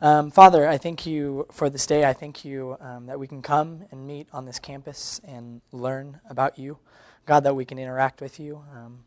[0.00, 2.04] Um, Father, I thank you for this day.
[2.04, 6.20] I thank you um, that we can come and meet on this campus and learn
[6.30, 6.78] about you.
[7.26, 8.62] God, that we can interact with you.
[8.72, 9.00] Um,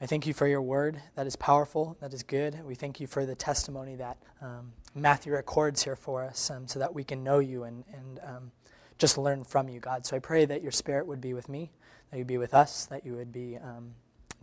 [0.00, 2.64] I thank you for your word that is powerful, that is good.
[2.64, 6.80] We thank you for the testimony that um, Matthew records here for us um, so
[6.80, 8.50] that we can know you and, and um,
[8.98, 10.04] just learn from you, God.
[10.04, 11.70] So I pray that your spirit would be with me,
[12.10, 13.58] that you'd be with us, that you would be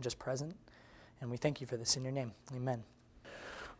[0.00, 0.56] just present.
[1.20, 2.32] And we thank you for this in your name.
[2.56, 2.84] Amen.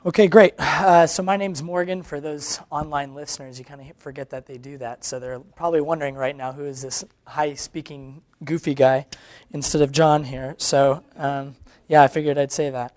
[0.06, 0.52] Okay, great.
[0.58, 2.02] Uh, so my name's Morgan.
[2.02, 5.02] For those online listeners, you kind of forget that they do that.
[5.02, 9.06] So they're probably wondering right now who is this high speaking, goofy guy
[9.52, 10.56] instead of John here.
[10.58, 11.56] So um,
[11.88, 12.94] yeah, I figured I'd say that.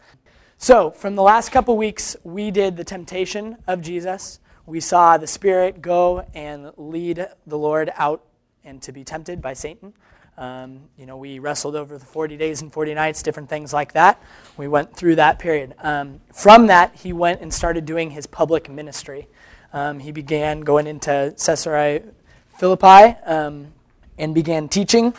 [0.58, 4.42] So from the last couple weeks, we did the temptation of Jesus.
[4.66, 8.22] We saw the Spirit go and lead the Lord out
[8.66, 9.94] and to be tempted by Satan.
[10.38, 13.94] Um, you know, we wrestled over the 40 days and 40 nights, different things like
[13.94, 14.22] that.
[14.55, 15.73] We went through that period.
[15.80, 19.28] Um, from that, he went and started doing his public ministry.
[19.73, 22.04] Um, he began going into Caesarea
[22.58, 23.73] Philippi um,
[24.20, 25.14] and began teaching.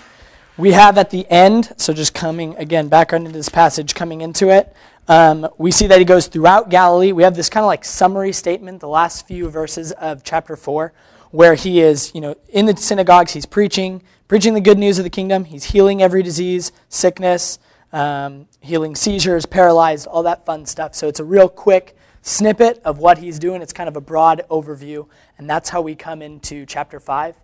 [0.57, 4.51] We have at the end, so just coming again back into this passage, coming into
[4.51, 4.75] it,
[5.09, 7.13] um, we see that he goes throughout Galilee.
[7.13, 10.93] We have this kind of like summary statement, the last few verses of chapter 4,
[11.31, 15.05] where he is, you know, in the synagogues, he's preaching, preaching the good news of
[15.05, 15.45] the kingdom.
[15.45, 17.59] He's healing every disease, sickness,
[17.93, 20.95] um, healing seizures, paralyzed, all that fun stuff.
[20.95, 23.63] So it's a real quick snippet of what he's doing.
[23.63, 25.07] It's kind of a broad overview,
[25.39, 27.37] and that's how we come into chapter 5.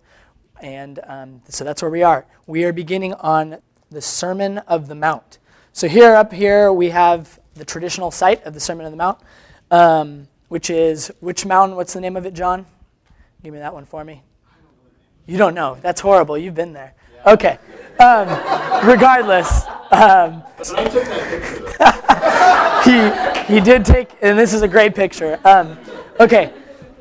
[0.61, 2.25] And um, so that's where we are.
[2.47, 3.57] We are beginning on
[3.91, 5.39] the Sermon of the Mount.
[5.73, 9.19] So here, up here, we have the traditional site of the Sermon of the Mount,
[9.71, 11.75] um, which is which mountain?
[11.75, 12.65] What's the name of it, John?
[13.45, 14.23] Give me that one for me.
[15.27, 15.77] You don't know.
[15.79, 16.35] That's horrible.
[16.35, 16.95] You've been there.
[17.13, 17.33] Yeah.
[17.33, 17.59] Okay.
[17.99, 18.27] Um,
[18.89, 19.65] regardless.
[19.91, 20.41] Um,
[22.83, 25.39] he, he did take, and this is a great picture.
[25.45, 25.77] Um,
[26.19, 26.51] okay.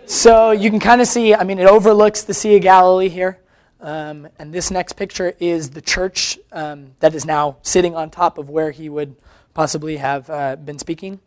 [0.05, 3.39] So you can kind of see, I mean, it overlooks the Sea of Galilee here.
[3.81, 8.37] Um, and this next picture is the church um, that is now sitting on top
[8.37, 9.17] of where he would
[9.55, 11.21] possibly have uh, been speaking.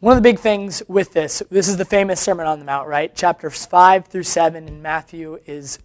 [0.00, 2.88] One of the big things with this, this is the famous Sermon on the Mount,
[2.88, 3.14] right?
[3.14, 5.78] Chapters 5 through 7 in Matthew is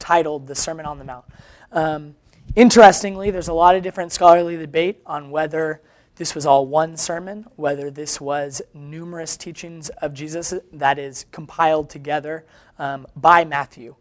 [0.00, 1.24] titled The Sermon on the Mount.
[1.70, 2.16] Um,
[2.56, 5.82] interestingly, there's a lot of different scholarly debate on whether
[6.16, 11.88] this was all one sermon, whether this was numerous teachings of Jesus that is compiled
[11.88, 12.44] together
[12.76, 13.94] um, by Matthew.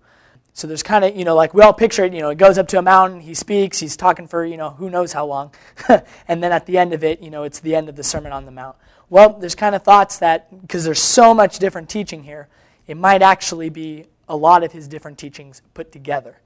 [0.54, 2.58] So there's kind of, you know, like we all picture it, you know, it goes
[2.58, 5.54] up to a mountain, he speaks, he's talking for, you know, who knows how long.
[6.28, 8.32] and then at the end of it, you know, it's the end of the Sermon
[8.32, 8.76] on the Mount.
[9.10, 12.48] Well, there's kind of thoughts that, because there's so much different teaching here,
[12.88, 16.40] it might actually be a lot of his different teachings put together.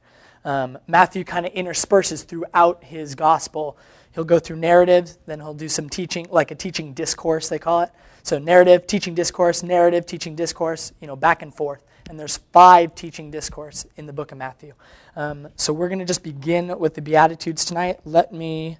[0.46, 3.78] Um, Matthew kind of intersperses throughout his gospel.
[4.14, 7.81] He'll go through narratives, then he'll do some teaching, like a teaching discourse, they call
[7.81, 7.91] it.
[8.22, 11.84] So narrative, teaching discourse, narrative, teaching discourse, you know, back and forth.
[12.09, 14.74] And there's five teaching discourse in the book of Matthew.
[15.16, 18.00] Um, so we're going to just begin with the Beatitudes tonight.
[18.06, 18.78] Let me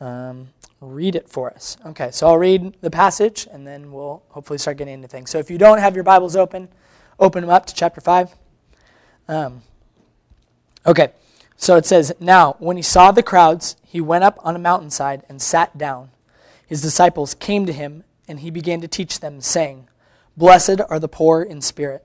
[0.00, 0.48] um,
[0.80, 1.76] read it for us.
[1.86, 5.30] Okay, so I'll read the passage, and then we'll hopefully start getting into things.
[5.30, 6.68] So if you don't have your Bibles open,
[7.18, 8.34] open them up to chapter 5.
[9.28, 9.62] Um,
[10.86, 11.12] okay,
[11.56, 15.22] so it says, Now, when he saw the crowds, he went up on a mountainside
[15.28, 16.10] and sat down.
[16.66, 19.88] His disciples came to him, and he began to teach them, saying,
[20.36, 22.04] Blessed are the poor in spirit,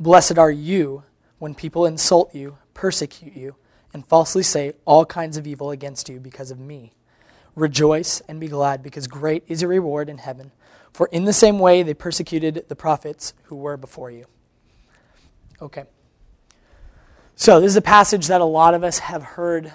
[0.00, 1.04] Blessed are you
[1.38, 3.56] when people insult you, persecute you,
[3.92, 6.92] and falsely say all kinds of evil against you because of me.
[7.54, 10.52] Rejoice and be glad, because great is your reward in heaven
[10.92, 14.26] for in the same way they persecuted the prophets who were before you.
[15.60, 15.84] Okay.
[17.34, 19.72] So this is a passage that a lot of us have heard,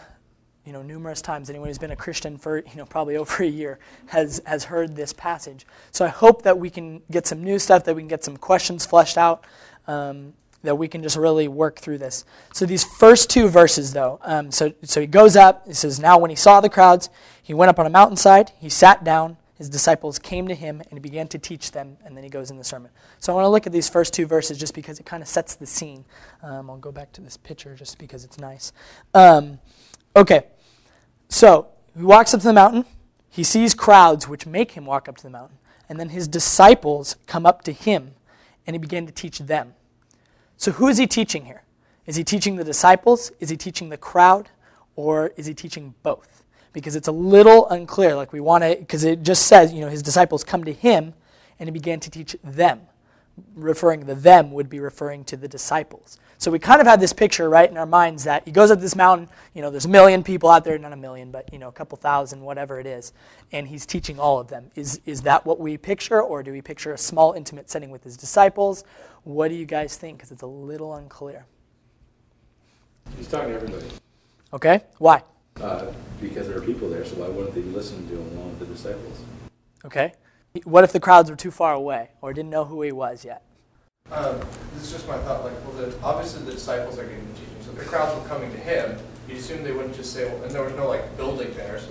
[0.63, 1.49] you know, numerous times.
[1.49, 4.95] Anyone who's been a Christian for, you know, probably over a year has, has heard
[4.95, 5.65] this passage.
[5.91, 8.37] So I hope that we can get some new stuff, that we can get some
[8.37, 9.43] questions fleshed out,
[9.87, 12.25] um, that we can just really work through this.
[12.53, 16.17] So these first two verses, though, um, so, so he goes up, he says, Now
[16.17, 17.09] when he saw the crowds,
[17.41, 20.93] he went up on a mountainside, he sat down, his disciples came to him and
[20.93, 22.91] he began to teach them, and then he goes in the sermon.
[23.19, 25.29] So I want to look at these first two verses just because it kind of
[25.29, 26.05] sets the scene.
[26.43, 28.71] Um, I'll go back to this picture just because it's nice.
[29.13, 29.59] Um,
[30.15, 30.45] okay,
[31.29, 32.85] so he walks up to the mountain.
[33.29, 35.57] He sees crowds which make him walk up to the mountain.
[35.89, 38.13] And then his disciples come up to him
[38.67, 39.73] and he began to teach them.
[40.57, 41.63] So, who is he teaching here?
[42.05, 43.31] Is he teaching the disciples?
[43.39, 44.49] Is he teaching the crowd?
[44.95, 46.43] Or is he teaching both?
[46.73, 48.15] Because it's a little unclear.
[48.15, 51.13] Like we want to, because it just says, you know, his disciples come to him
[51.59, 52.81] and he began to teach them.
[53.55, 56.17] Referring the them would be referring to the disciples.
[56.39, 58.79] So we kind of had this picture, right, in our minds that he goes up
[58.79, 61.57] this mountain, you know, there's a million people out there, not a million, but, you
[61.57, 63.11] know, a couple thousand, whatever it is,
[63.51, 64.69] and he's teaching all of them.
[64.75, 68.03] Is, is that what we picture, or do we picture a small, intimate setting with
[68.03, 68.83] his disciples?
[69.23, 70.17] What do you guys think?
[70.17, 71.47] Because it's a little unclear.
[73.17, 73.87] He's talking to everybody.
[74.53, 75.23] Okay, why?
[75.59, 75.91] Uh,
[76.21, 78.65] because there are people there, so why wouldn't they listen to him along with the
[78.67, 79.21] disciples?
[79.85, 80.13] Okay.
[80.65, 83.43] What if the crowds were too far away or didn't know who he was yet?
[84.11, 84.39] Um,
[84.73, 85.43] this is just my thought.
[85.43, 88.51] Like, well, the, obviously the disciples are getting the teaching, so the crowds were coming
[88.51, 88.97] to him.
[89.27, 91.89] You'd assume they wouldn't just say, well, and there was no like building there, so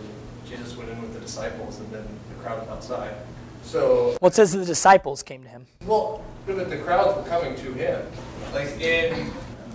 [0.49, 3.15] Jesus went in with the disciples, and then the crowd was outside.
[3.63, 5.67] So, Well, it says the disciples came to him.
[5.85, 8.07] well, but the crowds were coming to him.
[8.55, 9.31] Like in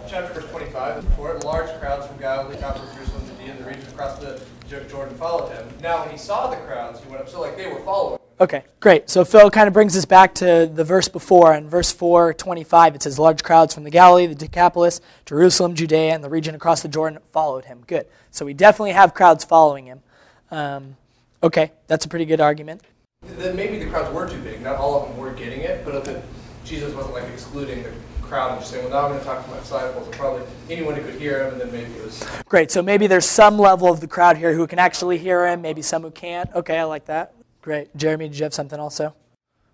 [0.07, 3.85] chapter verse 25, before it, large crowds from Galilee, from Jerusalem, Judea, and the region
[3.89, 4.41] across the
[4.89, 5.67] Jordan followed him.
[5.81, 7.27] Now, when he saw the crowds, he went up.
[7.27, 8.20] So, like, they were following.
[8.41, 9.07] Okay, great.
[9.07, 11.53] So Phil kind of brings us back to the verse before.
[11.53, 16.15] In verse 4, 25, it says, Large crowds from the Galilee, the Decapolis, Jerusalem, Judea,
[16.15, 17.83] and the region across the Jordan followed him.
[17.85, 18.07] Good.
[18.31, 20.01] So we definitely have crowds following him.
[20.49, 20.97] Um,
[21.43, 22.81] okay, that's a pretty good argument.
[23.21, 24.59] Then maybe the crowds were too big.
[24.63, 26.23] Not all of them were getting it, but
[26.65, 27.91] Jesus wasn't like excluding the
[28.23, 30.41] crowd and just saying, well, now I'm going to talk to my disciples, and probably
[30.67, 32.25] anyone who could hear him, and then maybe it was.
[32.45, 32.71] Great.
[32.71, 35.83] So maybe there's some level of the crowd here who can actually hear him, maybe
[35.83, 36.49] some who can't.
[36.55, 37.35] Okay, I like that.
[37.61, 37.95] Great.
[37.95, 39.13] Jeremy, did you have something also?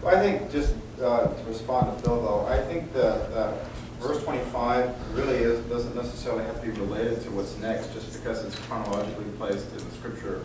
[0.02, 3.66] Well, I think just uh, to respond to Phil, though, I think that, that
[4.00, 8.44] verse 25 really is, doesn't necessarily have to be related to what's next, just because
[8.44, 10.44] it's chronologically placed in the scripture.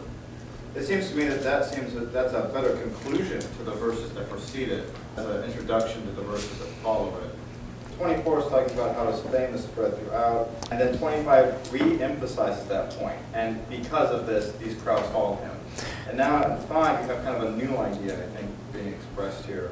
[0.75, 4.13] It seems to me that that seems that that's a better conclusion to the verses
[4.13, 7.99] that precede it, as an introduction to the verses that follow it.
[7.99, 12.91] 24 is talking about how his fame is spread throughout, and then 25 re-emphasizes that
[12.93, 13.19] point.
[13.35, 15.51] And because of this, these crowds follow him.
[16.09, 19.47] And now in 5, you have kind of a new idea, I think, being expressed
[19.47, 19.71] here.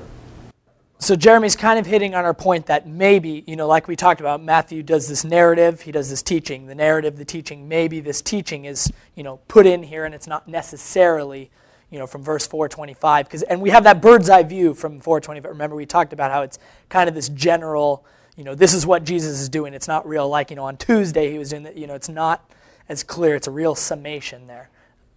[1.02, 4.20] So Jeremy's kind of hitting on our point that maybe, you know, like we talked
[4.20, 6.66] about, Matthew does this narrative, he does this teaching.
[6.66, 10.26] The narrative, the teaching, maybe this teaching is, you know, put in here and it's
[10.26, 11.50] not necessarily,
[11.90, 13.26] you know, from verse 425.
[13.26, 15.50] Because and we have that bird's eye view from 425.
[15.50, 16.58] Remember we talked about how it's
[16.90, 18.04] kind of this general,
[18.36, 19.72] you know, this is what Jesus is doing.
[19.72, 22.10] It's not real like, you know, on Tuesday he was doing that, you know, it's
[22.10, 22.44] not
[22.90, 23.36] as clear.
[23.36, 24.68] It's a real summation there.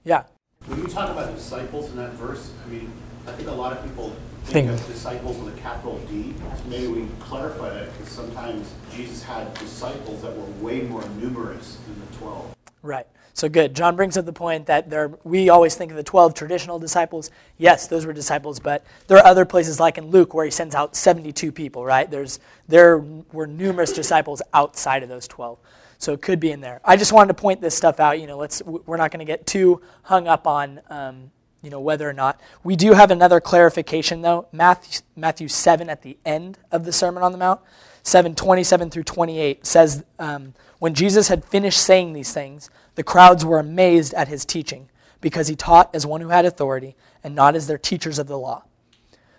[0.06, 0.24] Yeah.
[0.68, 2.92] When you talk about disciples in that verse, I mean,
[3.28, 4.16] I think a lot of people
[4.46, 6.34] think of disciples with a capital D.
[6.68, 12.00] Maybe we clarify that because sometimes Jesus had disciples that were way more numerous than
[12.00, 12.56] the 12.
[12.82, 13.08] Right.
[13.34, 13.76] So good.
[13.76, 17.30] John brings up the point that there, we always think of the 12 traditional disciples.
[17.58, 20.76] Yes, those were disciples, but there are other places like in Luke where he sends
[20.76, 22.10] out 72 people, right?
[22.10, 22.40] There's,
[22.70, 25.58] there were numerous disciples outside of those 12.
[26.04, 26.82] So it could be in there.
[26.84, 28.20] I just wanted to point this stuff out.
[28.20, 31.32] You know, let's, we're not going to get too hung up on um,
[31.64, 32.40] you know, whether or not.
[32.64, 34.48] We do have another clarification, though.
[34.52, 37.62] Matthew, Matthew 7 at the end of the Sermon on the Mount,
[38.04, 43.04] seven twenty seven through 28, says, um, When Jesus had finished saying these things, the
[43.04, 44.90] crowds were amazed at his teaching,
[45.22, 48.38] because he taught as one who had authority and not as their teachers of the
[48.38, 48.64] law.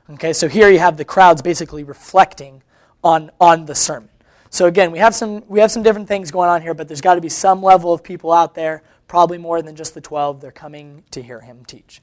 [0.08, 2.62] Okay, so here you have the crowds basically reflecting
[3.02, 4.08] on, on the sermon.
[4.54, 7.00] So again, we have some we have some different things going on here, but there's
[7.00, 10.40] got to be some level of people out there, probably more than just the 12.
[10.40, 12.00] They're coming to hear him teach.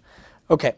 [0.49, 0.73] Okay.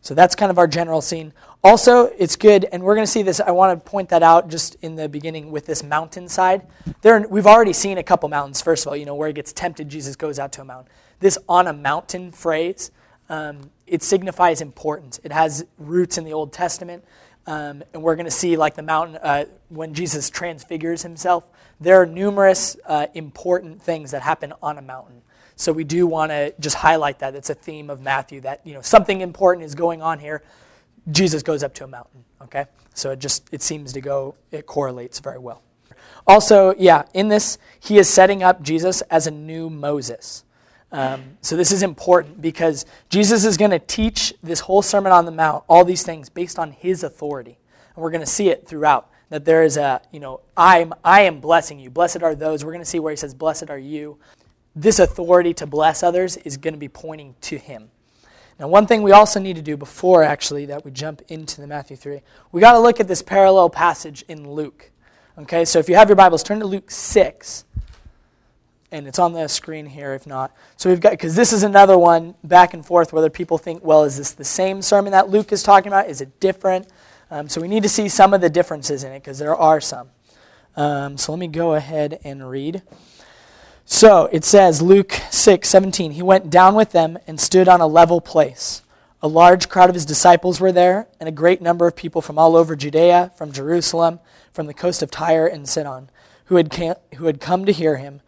[0.00, 1.34] So that's kind of our general scene.
[1.62, 3.40] Also, it's good, and we're going to see this.
[3.40, 6.66] I want to point that out just in the beginning with this mountainside.
[7.02, 8.62] There, we've already seen a couple mountains.
[8.62, 10.90] First of all, you know where he gets tempted, Jesus goes out to a mountain.
[11.20, 12.90] This "on a mountain" phrase,
[13.28, 15.20] um, it signifies importance.
[15.22, 17.04] It has roots in the Old Testament.
[17.46, 22.00] Um, and we're going to see, like the mountain, uh, when Jesus transfigures himself, there
[22.00, 25.22] are numerous uh, important things that happen on a mountain.
[25.56, 27.34] So we do want to just highlight that.
[27.34, 30.42] It's a theme of Matthew that you know something important is going on here.
[31.10, 32.24] Jesus goes up to a mountain.
[32.42, 35.62] Okay, so it just it seems to go it correlates very well.
[36.26, 40.44] Also, yeah, in this he is setting up Jesus as a new Moses.
[40.92, 45.24] Um, so this is important because Jesus is going to teach this whole Sermon on
[45.24, 47.58] the Mount, all these things based on his authority.
[47.94, 49.08] And we're going to see it throughout.
[49.30, 51.88] That there is a, you know, I'm, I am blessing you.
[51.88, 52.66] Blessed are those.
[52.66, 54.18] We're going to see where he says, Blessed are you.
[54.76, 57.90] This authority to bless others is going to be pointing to him.
[58.60, 61.66] Now, one thing we also need to do before actually that we jump into the
[61.66, 62.20] Matthew 3,
[62.52, 64.90] we got to look at this parallel passage in Luke.
[65.38, 67.64] Okay, so if you have your Bibles, turn to Luke 6
[68.92, 70.54] and it's on the screen here if not.
[70.76, 74.04] So we've got, because this is another one back and forth whether people think, well,
[74.04, 76.08] is this the same sermon that Luke is talking about?
[76.08, 76.86] Is it different?
[77.30, 79.80] Um, so we need to see some of the differences in it because there are
[79.80, 80.10] some.
[80.76, 82.82] Um, so let me go ahead and read.
[83.84, 87.86] So it says, Luke 6 17, he went down with them and stood on a
[87.86, 88.82] level place.
[89.22, 92.38] A large crowd of his disciples were there, and a great number of people from
[92.38, 94.18] all over Judea, from Jerusalem,
[94.52, 96.10] from the coast of Tyre and Sidon,
[96.46, 98.20] who had, cam- who had come to hear him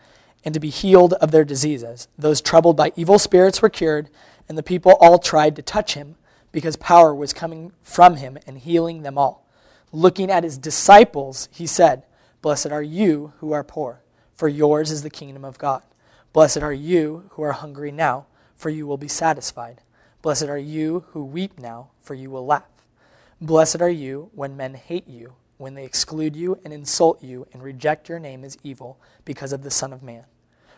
[0.44, 2.08] and to be healed of their diseases.
[2.18, 4.10] Those troubled by evil spirits were cured,
[4.48, 6.16] and the people all tried to touch him
[6.52, 9.46] because power was coming from him and healing them all.
[9.90, 12.04] Looking at his disciples, he said,
[12.42, 14.02] Blessed are you who are poor,
[14.34, 15.82] for yours is the kingdom of God.
[16.32, 19.80] Blessed are you who are hungry now, for you will be satisfied.
[20.20, 22.64] Blessed are you who weep now, for you will laugh.
[23.40, 27.62] Blessed are you when men hate you, when they exclude you and insult you and
[27.62, 30.24] reject your name as evil because of the Son of Man.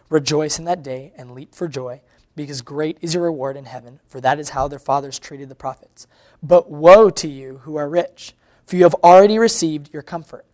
[0.09, 2.01] Rejoice in that day and leap for joy,
[2.37, 5.55] because great is your reward in heaven, for that is how their fathers treated the
[5.55, 6.07] prophets.
[6.43, 8.35] But woe to you who are rich,
[8.67, 10.45] for you have already received your comfort.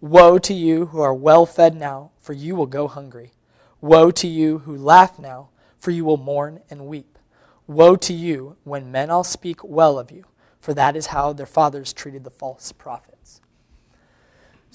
[0.00, 3.32] Woe to you who are well fed now, for you will go hungry.
[3.80, 7.18] Woe to you who laugh now, for you will mourn and weep.
[7.66, 10.24] Woe to you when men all speak well of you,
[10.60, 13.13] for that is how their fathers treated the false prophets.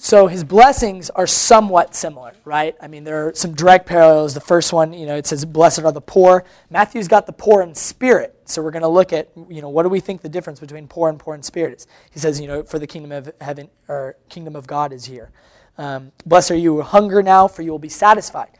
[0.02, 2.74] So his blessings are somewhat similar, right?
[2.80, 4.32] I mean, there are some direct parallels.
[4.32, 6.46] The first one, you know, it says, Blessed are the poor.
[6.70, 8.34] Matthew's got the poor in spirit.
[8.46, 10.88] So we're going to look at, you know, what do we think the difference between
[10.88, 11.86] poor and poor in spirit is?
[12.10, 15.32] He says, you know, for the kingdom of heaven, or kingdom of God is here.
[15.76, 18.56] Um, Blessed are you who hunger now, for you will be satisfied.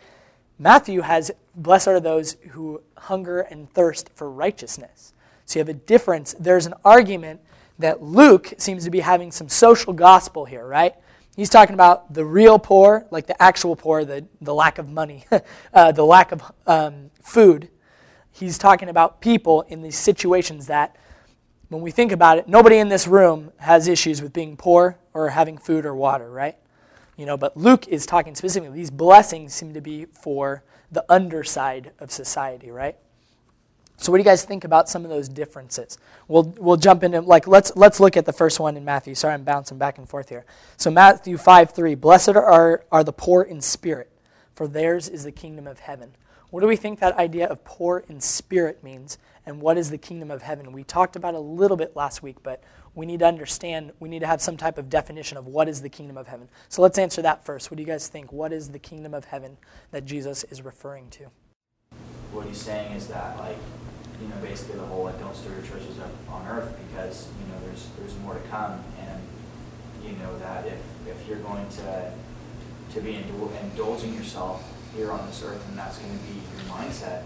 [0.59, 5.15] Matthew has, blessed are those who hunger and thirst for righteousness.
[5.47, 6.35] So you have a difference.
[6.39, 7.41] There's an argument
[7.79, 10.95] that Luke seems to be having some social gospel here, right?
[11.37, 15.25] He's talking about the real poor, like the actual poor, the, the lack of money,
[15.75, 17.69] uh, the lack of um, food.
[18.33, 20.97] He's talking about people in these situations that,
[21.69, 25.29] when we think about it, nobody in this room has issues with being poor or
[25.31, 26.57] having food or water, right?
[27.17, 31.93] You know, but Luke is talking specifically, these blessings seem to be for the underside
[32.01, 32.97] of society, right?
[34.01, 35.99] So what do you guys think about some of those differences?
[36.27, 39.15] We'll, we'll jump into, like, let's, let's look at the first one in Matthew.
[39.15, 40.47] Sorry, I'm bouncing back and forth here.
[40.79, 44.11] So Matthew 5, 3, Blessed are, are the poor in spirit,
[44.55, 46.13] for theirs is the kingdom of heaven.
[46.49, 49.99] What do we think that idea of poor in spirit means, and what is the
[49.99, 50.73] kingdom of heaven?
[50.73, 52.65] We talked about a little bit last week, but
[52.95, 55.83] we need to understand, we need to have some type of definition of what is
[55.83, 56.49] the kingdom of heaven.
[56.71, 57.71] So let's answer that first.
[57.71, 58.33] What do you guys think?
[58.33, 59.59] What is the kingdom of heaven
[59.91, 61.27] that Jesus is referring to?
[62.33, 63.57] What he's saying is that, like,
[64.21, 67.53] you know, basically the whole, like, don't stir your churches up on earth because, you
[67.53, 68.85] know, there's, there's more to come.
[69.01, 69.21] And,
[70.05, 72.13] you know, that if, if you're going to,
[72.93, 73.17] to be
[73.63, 77.23] indulging yourself here on this earth and that's going to be your mindset,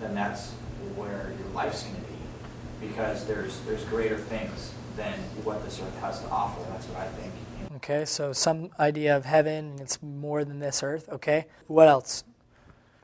[0.00, 0.52] then that's
[0.94, 5.12] where your life's going to be because there's, there's greater things than
[5.44, 6.60] what this earth has to offer.
[6.70, 7.32] That's what I think.
[7.76, 11.08] Okay, so some idea of heaven, it's more than this earth.
[11.10, 12.24] Okay, what else?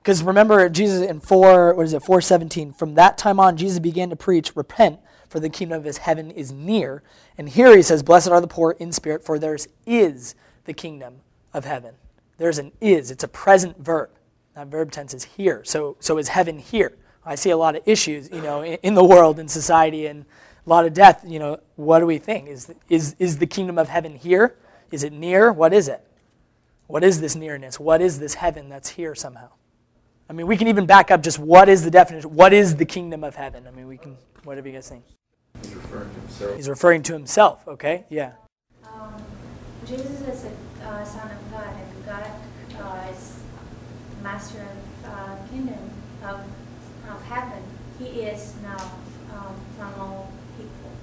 [0.03, 2.73] Because remember, Jesus in four, what is it, four seventeen.
[2.73, 6.33] From that time on, Jesus began to preach, "Repent, for the kingdom of His heaven
[6.33, 7.05] is near."
[7.39, 11.21] And here he says, "Blessed are the poor in spirit, for theirs is the kingdom
[11.55, 11.95] of heaven."
[12.39, 13.13] There's an is.
[13.13, 14.11] It's a present verb.
[14.57, 15.63] That verb tense is here.
[15.65, 16.97] So, so is heaven here?
[17.25, 20.25] I see a lot of issues, you know, in, in the world, in society, and
[20.67, 22.49] a lot of death, you know, what do we think?
[22.49, 24.57] Is, is, is the kingdom of heaven here?
[24.91, 25.53] Is it near?
[25.53, 26.05] What is it?
[26.89, 27.79] What is this nearness?
[27.79, 29.51] What is this heaven that's here somehow?
[30.33, 32.35] I mean, we can even back up just what is the definition?
[32.35, 33.67] What is the kingdom of heaven?
[33.67, 35.05] I mean, we can, whatever you guys think.
[35.61, 36.57] He's referring to himself.
[36.57, 38.07] He's referring to himself, okay?
[38.09, 38.33] Yeah.
[38.83, 39.13] Um,
[39.85, 42.31] Jesus is a uh, son of God, and God
[42.81, 43.41] uh, is
[44.23, 45.91] master of uh, kingdom
[46.25, 46.41] of,
[47.11, 47.63] of heaven.
[47.99, 48.91] He is now
[49.35, 49.92] um, from all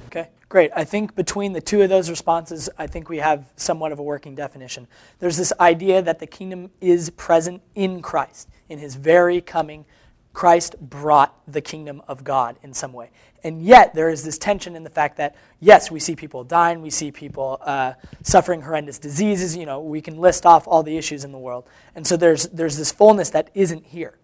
[0.10, 0.72] Okay, great.
[0.76, 4.04] I think between the two of those responses, I think we have somewhat of a
[4.04, 4.88] working definition.
[5.20, 8.50] There's this idea that the kingdom is present in Christ.
[8.70, 9.86] In his very coming,
[10.34, 13.12] Christ brought the kingdom of God in some way.
[13.44, 16.82] And yet, there is this tension in the fact that, yes, we see people dying,
[16.82, 20.98] we see people uh, suffering horrendous diseases, you know, we can list off all the
[20.98, 21.70] issues in the world.
[21.94, 24.18] And so there's, there's this fullness that isn't here.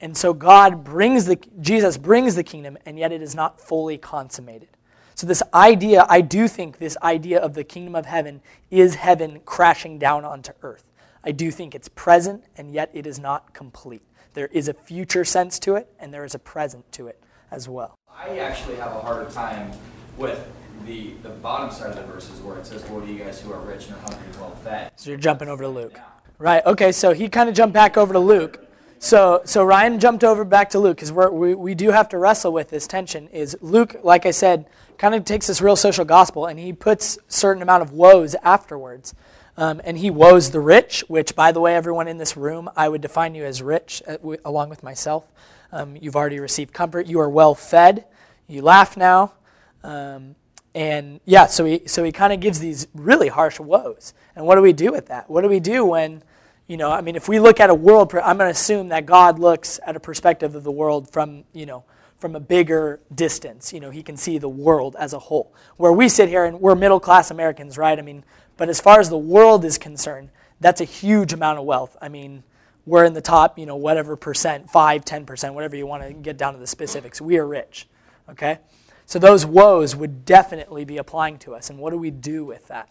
[0.00, 3.98] And so God brings the, Jesus brings the kingdom, and yet it is not fully
[3.98, 4.68] consummated.
[5.16, 8.40] So, this idea, I do think this idea of the kingdom of heaven
[8.70, 10.84] is heaven crashing down onto earth.
[11.22, 14.02] I do think it's present, and yet it is not complete.
[14.34, 17.68] There is a future sense to it, and there is a present to it as
[17.68, 17.94] well.
[18.12, 19.70] I actually have a harder time
[20.16, 20.44] with
[20.84, 23.52] the, the bottom side of the verses where it says, Woe to you guys who
[23.52, 24.90] are rich and are hungry and well fed.
[24.96, 26.00] So, you're jumping over to Luke.
[26.38, 28.63] Right, okay, so he kind of jumped back over to Luke.
[29.04, 32.54] So, so Ryan jumped over back to Luke because we we do have to wrestle
[32.54, 33.28] with this tension.
[33.28, 34.64] Is Luke, like I said,
[34.96, 39.14] kind of takes this real social gospel and he puts certain amount of woes afterwards.
[39.58, 42.88] Um, and he woes the rich, which, by the way, everyone in this room, I
[42.88, 45.30] would define you as rich, uh, w- along with myself.
[45.70, 47.06] Um, you've already received comfort.
[47.06, 48.06] You are well fed.
[48.46, 49.34] You laugh now.
[49.82, 50.34] Um,
[50.74, 54.14] and yeah, so he, so he kind of gives these really harsh woes.
[54.34, 55.28] And what do we do with that?
[55.28, 56.22] What do we do when,
[56.66, 59.04] you know, I mean, if we look at a world, I'm going to assume that
[59.04, 61.84] God looks at a perspective of the world from, you know,
[62.18, 63.72] from a bigger distance.
[63.72, 65.54] You know, he can see the world as a whole.
[65.76, 67.98] Where we sit here and we're middle class Americans, right?
[67.98, 68.24] I mean,
[68.56, 70.30] but as far as the world is concerned,
[70.60, 71.96] that's a huge amount of wealth.
[72.00, 72.44] I mean,
[72.86, 76.38] we're in the top, you know, whatever percent, 5, 10%, whatever you want to get
[76.38, 77.20] down to the specifics.
[77.20, 77.88] We are rich,
[78.30, 78.58] okay?
[79.04, 81.68] So those woes would definitely be applying to us.
[81.68, 82.88] And what do we do with that?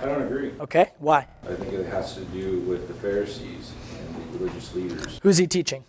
[0.00, 0.52] I don't agree.
[0.60, 1.26] Okay, why?
[1.44, 5.20] I think it has to do with the Pharisees and the religious leaders.
[5.22, 5.84] Who's he teaching?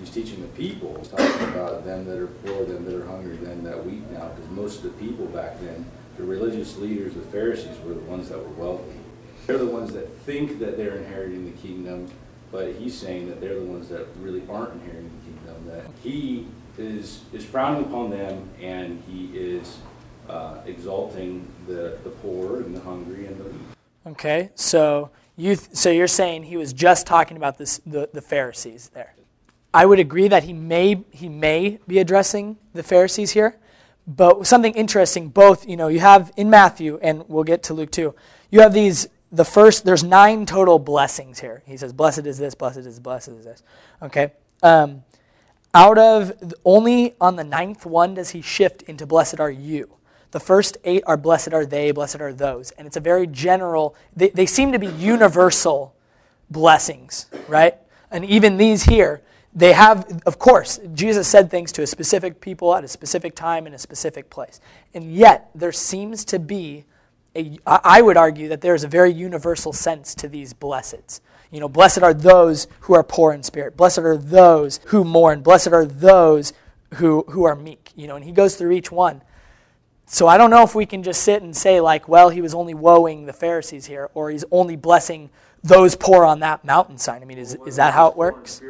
[0.00, 0.96] He's teaching the people.
[0.98, 4.28] He's talking about them that are poor, them that are hungry, them that weep now.
[4.28, 5.86] Because most of the people back then,
[6.16, 8.98] the religious leaders, the Pharisees, were the ones that were wealthy.
[9.46, 12.10] They're the ones that think that they're inheriting the kingdom,
[12.50, 15.66] but he's saying that they're the ones that really aren't inheriting the kingdom.
[15.68, 16.46] That he
[16.78, 19.78] is is frowning upon them, and he is
[20.28, 24.10] uh, exalting the, the poor and the hungry and the.
[24.10, 28.22] Okay, so you th- so you're saying he was just talking about this the, the
[28.22, 29.14] Pharisees there.
[29.72, 33.58] I would agree that he may he may be addressing the Pharisees here,
[34.06, 35.28] but something interesting.
[35.28, 38.14] Both you know you have in Matthew, and we'll get to Luke too.
[38.50, 39.84] You have these the first.
[39.84, 41.62] There's nine total blessings here.
[41.66, 43.62] He says, "Blessed is this, blessed is this blessed is this."
[44.00, 44.32] Okay.
[44.62, 45.02] Um,
[45.74, 49.96] out of only on the ninth one does he shift into blessed are you.
[50.34, 52.72] The first eight are blessed are they, blessed are those.
[52.72, 55.94] And it's a very general, they, they seem to be universal
[56.50, 57.76] blessings, right?
[58.10, 59.22] And even these here,
[59.54, 63.68] they have, of course, Jesus said things to a specific people at a specific time
[63.68, 64.58] in a specific place.
[64.92, 66.84] And yet, there seems to be,
[67.36, 71.20] a, I would argue that there is a very universal sense to these blesseds.
[71.52, 73.76] You know, blessed are those who are poor in spirit.
[73.76, 75.42] Blessed are those who mourn.
[75.42, 76.52] Blessed are those
[76.94, 77.92] who, who are meek.
[77.94, 79.22] You know, and he goes through each one.
[80.06, 82.54] So I don't know if we can just sit and say, like, well, he was
[82.54, 85.30] only woeing the Pharisees here, or he's only blessing
[85.62, 87.22] those poor on that mountainside.
[87.22, 88.60] I mean, is, is that how it works?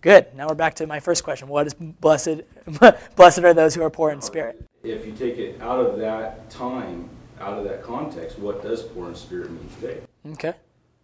[0.00, 0.34] Good.
[0.34, 1.48] Now we're back to my first question.
[1.48, 2.42] What is blessed?
[3.16, 4.64] blessed are those who are poor in spirit.
[4.82, 9.08] If you take it out of that time, out of that context, what does poor
[9.08, 10.00] in spirit mean today?
[10.32, 10.54] Okay.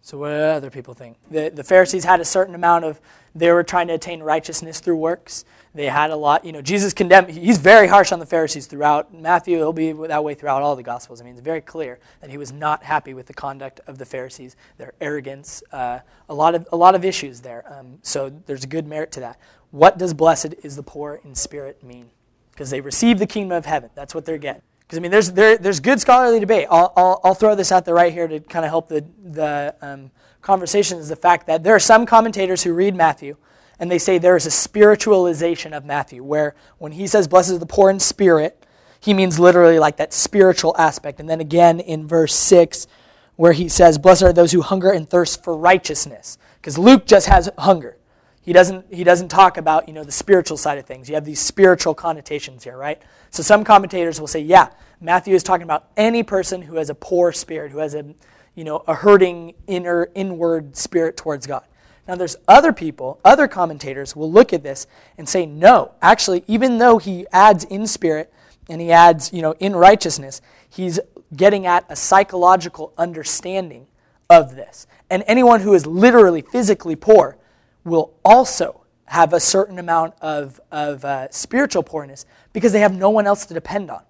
[0.01, 1.17] So what do other people think?
[1.29, 3.01] The, the Pharisees had a certain amount of,
[3.33, 5.45] they were trying to attain righteousness through works.
[5.75, 9.13] They had a lot, you know, Jesus condemned, he's very harsh on the Pharisees throughout.
[9.13, 11.19] Matthew, he'll be that way throughout all the Gospels.
[11.19, 14.05] I mean, it's very clear that he was not happy with the conduct of the
[14.05, 17.65] Pharisees, their arrogance, uh, a, lot of, a lot of issues there.
[17.69, 19.37] Um, so there's a good merit to that.
[19.71, 22.09] What does blessed is the poor in spirit mean?
[22.51, 23.89] Because they receive the kingdom of heaven.
[23.95, 24.61] That's what they're getting.
[24.79, 26.67] Because, I mean, there's, there, there's good scholarly debate.
[26.71, 29.75] I'll, I'll, I'll, throw this out there right here to kind of help the, the
[29.81, 30.11] um,
[30.41, 33.35] conversation is the fact that there are some commentators who read Matthew
[33.79, 37.57] and they say there is a spiritualization of Matthew, where when he says, Blessed are
[37.57, 38.65] the poor in spirit,
[38.99, 41.19] he means literally like that spiritual aspect.
[41.19, 42.87] And then again in verse 6,
[43.35, 46.37] where he says, Blessed are those who hunger and thirst for righteousness.
[46.59, 47.97] Because Luke just has hunger.
[48.41, 51.09] He doesn't, he doesn't talk about you know, the spiritual side of things.
[51.09, 53.01] You have these spiritual connotations here, right?
[53.31, 54.69] So some commentators will say, yeah,
[55.01, 58.13] Matthew is talking about any person who has a poor spirit, who has a,
[58.53, 61.65] you know, a hurting inner, inward spirit towards God.
[62.07, 64.87] Now there's other people, other commentators will look at this
[65.17, 68.31] and say, no, actually, even though he adds in spirit
[68.69, 70.99] and he adds, you know, in righteousness, he's
[71.35, 73.87] getting at a psychological understanding
[74.29, 74.87] of this.
[75.09, 77.37] And anyone who is literally physically poor
[77.83, 83.09] will also have a certain amount of, of uh, spiritual poorness because they have no
[83.09, 84.01] one else to depend on.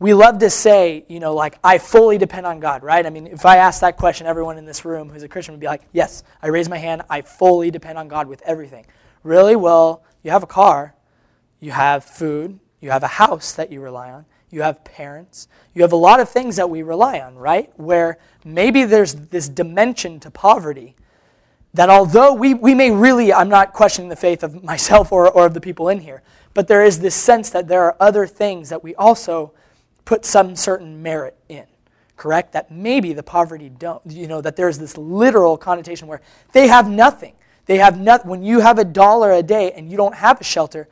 [0.00, 3.04] We love to say, you know, like, I fully depend on God, right?
[3.04, 5.60] I mean, if I ask that question, everyone in this room who's a Christian would
[5.60, 8.86] be like, yes, I raise my hand, I fully depend on God with everything.
[9.24, 9.56] Really?
[9.56, 10.94] Well, you have a car,
[11.58, 15.82] you have food, you have a house that you rely on, you have parents, you
[15.82, 17.72] have a lot of things that we rely on, right?
[17.76, 20.94] Where maybe there's this dimension to poverty
[21.74, 25.46] that although we, we may really, I'm not questioning the faith of myself or, or
[25.46, 26.22] of the people in here,
[26.54, 29.52] but there is this sense that there are other things that we also
[30.08, 31.66] put some certain merit in,
[32.16, 32.52] correct?
[32.52, 36.88] That maybe the poverty don't, you know, that there's this literal connotation where they have
[36.88, 37.34] nothing.
[37.66, 40.44] They have not, when you have a dollar a day and you don't have a
[40.44, 40.88] shelter,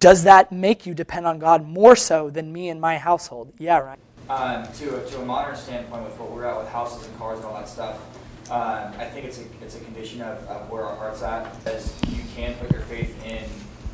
[0.00, 3.52] does that make you depend on God more so than me and my household?
[3.58, 3.98] Yeah, right.
[4.30, 7.36] Um, to, a, to a modern standpoint with what we're at with houses and cars
[7.40, 8.00] and all that stuff,
[8.48, 11.92] Um, I think it's a, it's a condition of, of where our heart's at, because
[12.08, 13.44] you can put your faith in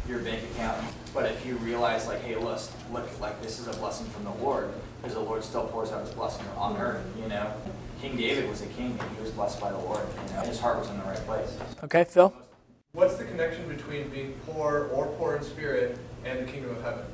[0.09, 0.85] your bank account,
[1.15, 2.61] but if you realize like, hey, look,
[2.93, 6.01] look, like this is a blessing from the Lord, because the Lord still pours out
[6.01, 7.53] his blessing on earth, you know?
[8.01, 10.59] King David was a king, and he was blessed by the Lord, you know, his
[10.59, 11.57] heart was in the right place.
[11.85, 12.35] Okay, Phil?
[12.93, 17.05] What's the connection between being poor or poor in spirit and the kingdom of heaven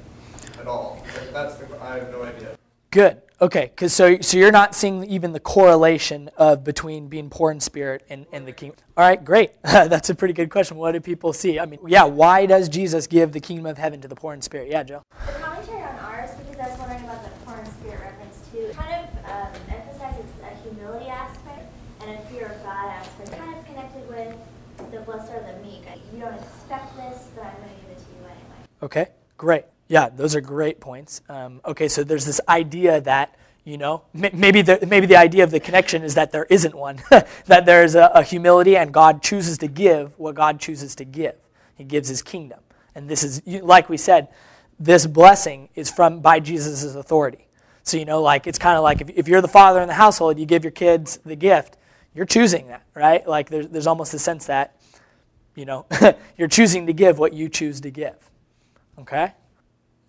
[0.58, 1.04] at all?
[1.32, 2.56] That's the, I have no idea.
[2.90, 3.20] Good.
[3.40, 7.60] Okay, because so so you're not seeing even the correlation of between being poor in
[7.60, 8.78] spirit and, and the kingdom.
[8.96, 9.52] All right, great.
[9.62, 10.76] That's a pretty good question.
[10.76, 11.60] What do people see?
[11.60, 14.42] I mean, yeah, why does Jesus give the kingdom of heaven to the poor in
[14.42, 14.68] spirit?
[14.68, 15.02] Yeah, Joe.
[15.24, 18.70] The commentary on ours, because I was wondering about the poor in spirit reference too,
[18.74, 23.64] kind of um, emphasizes a humility aspect and a fear of God aspect, kind of
[23.66, 24.36] connected with
[24.90, 25.84] the blessed are the meek.
[26.12, 28.66] You don't expect this, but I'm going to give it to you anyway.
[28.82, 29.64] Okay, great.
[29.88, 31.22] Yeah, those are great points.
[31.28, 35.50] Um, okay, so there's this idea that you know maybe the maybe the idea of
[35.50, 37.00] the connection is that there isn't one,
[37.46, 41.34] that there's a, a humility and God chooses to give what God chooses to give.
[41.74, 42.60] He gives His kingdom,
[42.94, 44.28] and this is like we said,
[44.78, 47.46] this blessing is from by Jesus' authority.
[47.82, 49.94] So you know, like it's kind of like if, if you're the father in the
[49.94, 51.78] household, you give your kids the gift.
[52.14, 53.26] You're choosing that, right?
[53.26, 54.76] Like there's there's almost a sense that
[55.54, 55.86] you know
[56.36, 58.16] you're choosing to give what you choose to give.
[58.98, 59.32] Okay.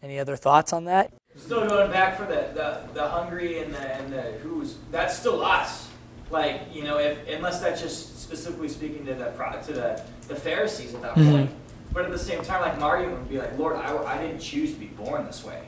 [0.01, 1.11] Any other thoughts on that?
[1.35, 5.43] Still going back for the, the, the hungry and the, and the who's, that's still
[5.43, 5.89] us.
[6.31, 9.25] Like, you know, if, unless that's just specifically speaking to the,
[9.65, 11.31] to the, the Pharisees at that Mhm.
[11.31, 11.51] point.
[11.91, 14.73] But at the same time, like Mario would be like, Lord, I, I didn't choose
[14.73, 15.63] to be born this way.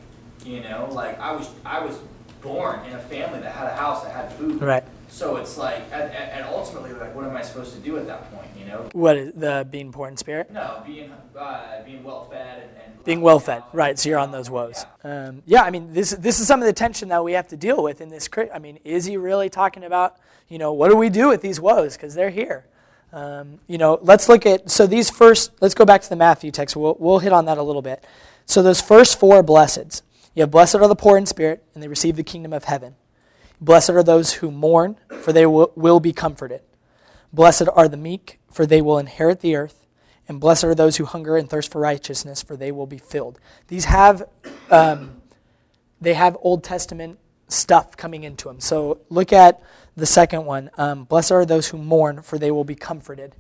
[0.46, 1.98] You know, like I was, I was
[2.42, 4.62] born in a family that had a house that had food.
[4.62, 4.84] Right.
[5.12, 8.48] So it's like, and, ultimately, like, what am I supposed to do at that point?
[8.58, 8.90] You know?
[8.94, 10.50] What is the being poor in spirit?
[10.52, 14.00] No, being, uh, being well fed and, and Being well fed, right?
[14.00, 14.86] So you're on those woes.
[15.04, 17.58] Um, yeah, I mean, this this is some of the tension that we have to
[17.58, 18.30] deal with in this.
[18.54, 20.16] I mean, is he really talking about,
[20.48, 22.66] you know, what do we do with these woes because they're here?
[23.12, 25.52] Um, you know, let's look at so these first.
[25.60, 26.78] Let's go back to the Matthew text.
[26.78, 28.04] We'll we'll hit on that a little bit.
[28.46, 30.04] So those first four blesseds.
[30.34, 32.96] You have blessed are the poor in spirit, and they receive the kingdom of heaven.
[33.62, 36.62] Blessed are those who mourn, for they will, will be comforted.
[37.32, 39.86] Blessed are the meek, for they will inherit the earth.
[40.28, 43.40] And blessed are those who hunger and thirst for righteousness, for they will be filled.
[43.68, 44.24] These have,
[44.70, 45.22] um,
[46.00, 48.60] they have Old Testament stuff coming into them.
[48.60, 49.62] So look at
[49.96, 50.72] the second one.
[50.78, 53.36] Um, blessed are those who mourn, for they will be comforted.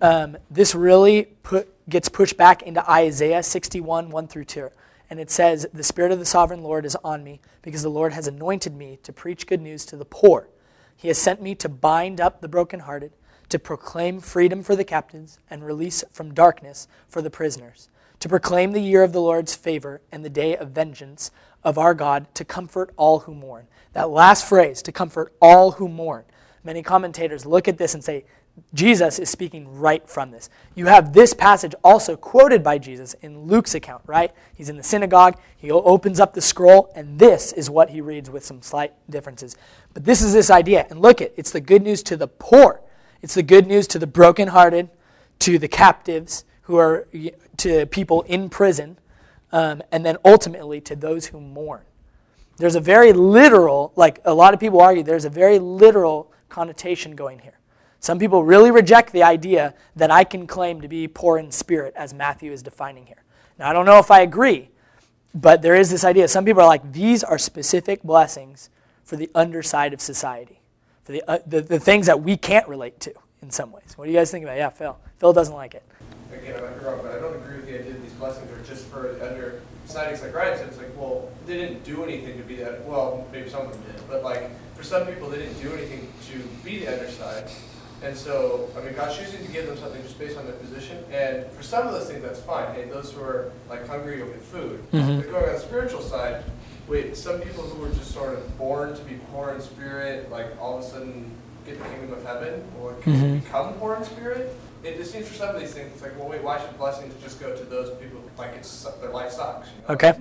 [0.00, 4.70] Um, this really put, gets pushed back into Isaiah 61, 1 through 2.
[5.12, 8.14] And it says, The Spirit of the sovereign Lord is on me, because the Lord
[8.14, 10.48] has anointed me to preach good news to the poor.
[10.96, 13.12] He has sent me to bind up the brokenhearted,
[13.50, 18.72] to proclaim freedom for the captives, and release from darkness for the prisoners, to proclaim
[18.72, 21.30] the year of the Lord's favor and the day of vengeance
[21.62, 23.66] of our God, to comfort all who mourn.
[23.92, 26.24] That last phrase, to comfort all who mourn.
[26.64, 28.24] Many commentators look at this and say,
[28.74, 30.50] Jesus is speaking right from this.
[30.74, 34.30] You have this passage also quoted by Jesus in Luke's account, right?
[34.54, 38.30] He's in the synagogue, he opens up the scroll, and this is what he reads
[38.30, 39.56] with some slight differences.
[39.94, 40.86] But this is this idea.
[40.90, 42.82] And look at it, it's the good news to the poor.
[43.22, 44.90] It's the good news to the brokenhearted,
[45.40, 47.08] to the captives who are
[47.58, 48.98] to people in prison,
[49.50, 51.82] um, and then ultimately to those who mourn.
[52.58, 57.16] There's a very literal, like a lot of people argue, there's a very literal connotation
[57.16, 57.58] going here.
[57.98, 61.94] Some people really reject the idea that I can claim to be poor in spirit,
[61.96, 63.22] as Matthew is defining here.
[63.58, 64.68] Now, I don't know if I agree,
[65.34, 66.28] but there is this idea.
[66.28, 68.70] Some people are like, these are specific blessings
[69.02, 70.60] for the underside of society,
[71.04, 73.94] for the, uh, the, the things that we can't relate to in some ways.
[73.96, 74.56] What do you guys think about?
[74.58, 74.98] Yeah, Phil.
[75.18, 75.84] Phil doesn't like it.
[76.32, 78.86] Again, I wrong, but I don't agree with the idea that these blessings are just
[78.86, 80.14] for the under society.
[80.14, 82.84] It's like Ryan said, it's like, well, they didn't do anything to be that.
[82.84, 86.08] Well, maybe some of them did, but like for some people, they didn't do anything
[86.30, 87.50] to be the underside.
[88.02, 90.98] And so, I mean, God's choosing to give them something just based on their position.
[91.12, 92.74] And for some of those things, that's fine.
[92.74, 94.82] Hey, those who are like hungry you'll get food.
[94.92, 95.18] Mhm.
[95.22, 96.42] But going on the spiritual side,
[96.88, 100.46] wait, some people who were just sort of born to be poor in spirit, like
[100.60, 101.30] all of a sudden
[101.64, 103.44] get the kingdom of heaven, or can Mhm.
[103.44, 104.52] become poor in spirit.
[104.84, 107.14] It just seems for some of these things, it's like, well, wait, why should blessings
[107.22, 109.68] just go to those people like it's their life sucks?
[109.68, 109.94] You know?
[109.94, 110.14] Okay?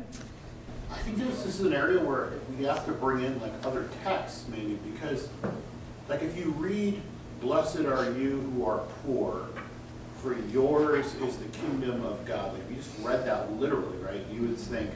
[0.92, 4.46] I think this is an area where we have to bring in like other texts
[4.50, 5.30] maybe, because
[6.08, 7.02] like if you read,
[7.40, 9.48] blessed are you who are poor,
[10.22, 12.54] for yours is the kingdom of God.
[12.54, 14.92] Like if you just read that literally, right, you would think,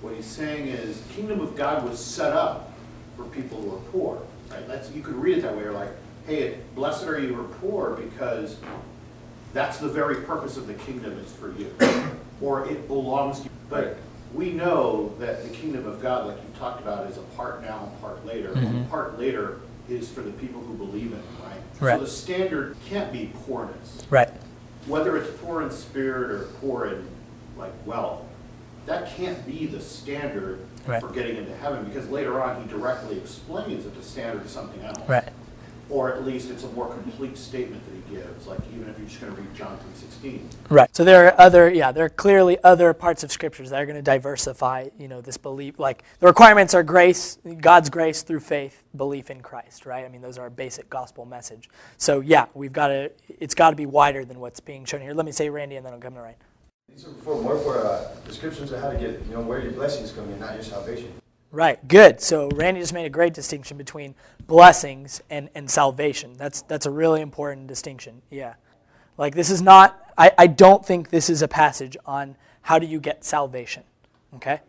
[0.00, 2.72] what he's saying is, kingdom of God was set up
[3.16, 4.66] for people who are poor, right?
[4.66, 5.90] That's, you could read it that way, or like,
[6.26, 8.56] hey, blessed are you who are poor because
[9.52, 11.72] that's the very purpose of the kingdom is for you,
[12.40, 13.50] or it belongs to you.
[13.68, 13.96] But
[14.34, 17.88] we know that the kingdom of God, like you talked about, is a part now,
[17.90, 18.50] and part later.
[18.50, 18.88] Mhm.
[18.88, 21.60] Part later is for the people who believe in it, right?
[21.80, 21.98] Right.
[21.98, 24.04] So the standard can't be poorness.
[24.10, 24.30] Right.
[24.86, 27.06] Whether it's poor in spirit or poor in
[27.58, 28.22] like wealth,
[28.86, 31.00] that can't be the standard Right.
[31.00, 34.82] for getting into heaven because later on he directly explains that the standard is something
[34.82, 34.98] else.
[35.08, 35.28] Right.
[35.90, 39.08] Or at least it's a more complete statement that he gives, like even if you're
[39.08, 39.78] just going to read John
[40.22, 40.40] 3.16.
[40.70, 40.94] Right.
[40.94, 43.96] So there are other, yeah, there are clearly other parts of scriptures that are going
[43.96, 45.78] to diversify, you know, this belief.
[45.78, 50.04] Like the requirements are grace, God's grace through faith, belief in Christ, right?
[50.04, 51.68] I mean, those are our basic gospel message.
[51.98, 55.14] So yeah, we've got to, it's got to be wider than what's being shown here.
[55.14, 56.36] Let me say Randy, and then I'll come to Ryan.
[56.88, 59.72] These are for, more for uh, descriptions of how to get, you know, where your
[59.72, 61.12] blessings come in, not your salvation.
[61.52, 61.86] Right.
[61.86, 62.22] Good.
[62.22, 64.14] So Randy just made a great distinction between
[64.46, 66.34] blessings and, and salvation.
[66.38, 68.22] That's that's a really important distinction.
[68.30, 68.54] Yeah.
[69.18, 72.86] Like this is not I, I don't think this is a passage on how do
[72.86, 73.84] you get salvation.
[74.34, 74.60] Okay?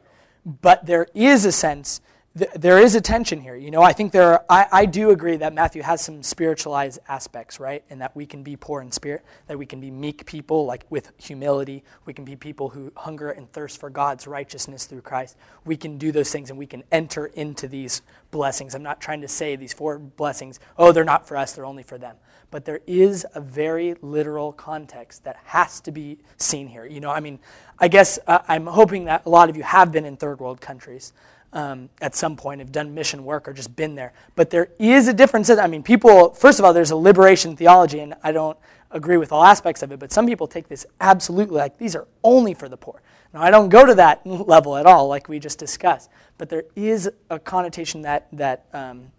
[0.46, 2.02] But there is a sense
[2.38, 3.56] th- there is a tension here.
[3.56, 7.00] You know, I think there are I, I do agree that Matthew has some spiritualized
[7.08, 7.84] aspects, right?
[7.90, 10.86] And that we can be poor in spirit, that we can be meek people, like
[10.90, 11.84] with humility.
[12.06, 15.38] We can be people who hunger and thirst for God's righteousness through Christ.
[15.66, 18.76] We can do those things and we can enter into these blessings.
[18.76, 21.84] I'm not trying to say these four blessings, oh, they're not for us, they're only
[21.84, 22.18] for them.
[22.52, 26.86] But there is a very literal context that has to be seen here.
[26.86, 27.40] You know, I mean,
[27.80, 30.62] I guess uh, I'm hoping that a lot of you have been in third world
[30.62, 31.14] countries
[31.54, 34.14] um, at some point, have done mission work or just been there.
[34.36, 35.50] But there is a difference.
[35.50, 38.58] I mean, people, first of all, there's a liberation theology, and I don't
[38.92, 42.08] agree with all aspects of it, but some people take this absolutely like these are
[42.24, 43.02] only for the poor.
[43.34, 46.66] Now, I don't go to that level at all, like we just discussed, but there
[46.76, 49.12] is a connotation that, that um,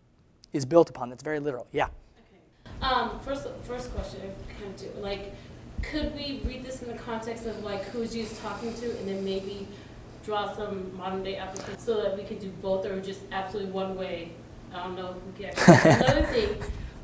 [0.52, 1.66] is built upon that's very literal.
[1.72, 1.88] Yeah.
[2.80, 4.20] Um, first, first question,
[4.58, 5.34] kind of do, like,
[5.82, 9.08] could we read this in the context of like who is Jesus talking to, and
[9.08, 9.66] then maybe
[10.24, 13.96] draw some modern day application so that we could do both, or just absolutely one
[13.96, 14.32] way?
[14.74, 15.96] I don't know if we can.
[16.02, 16.50] Another thing,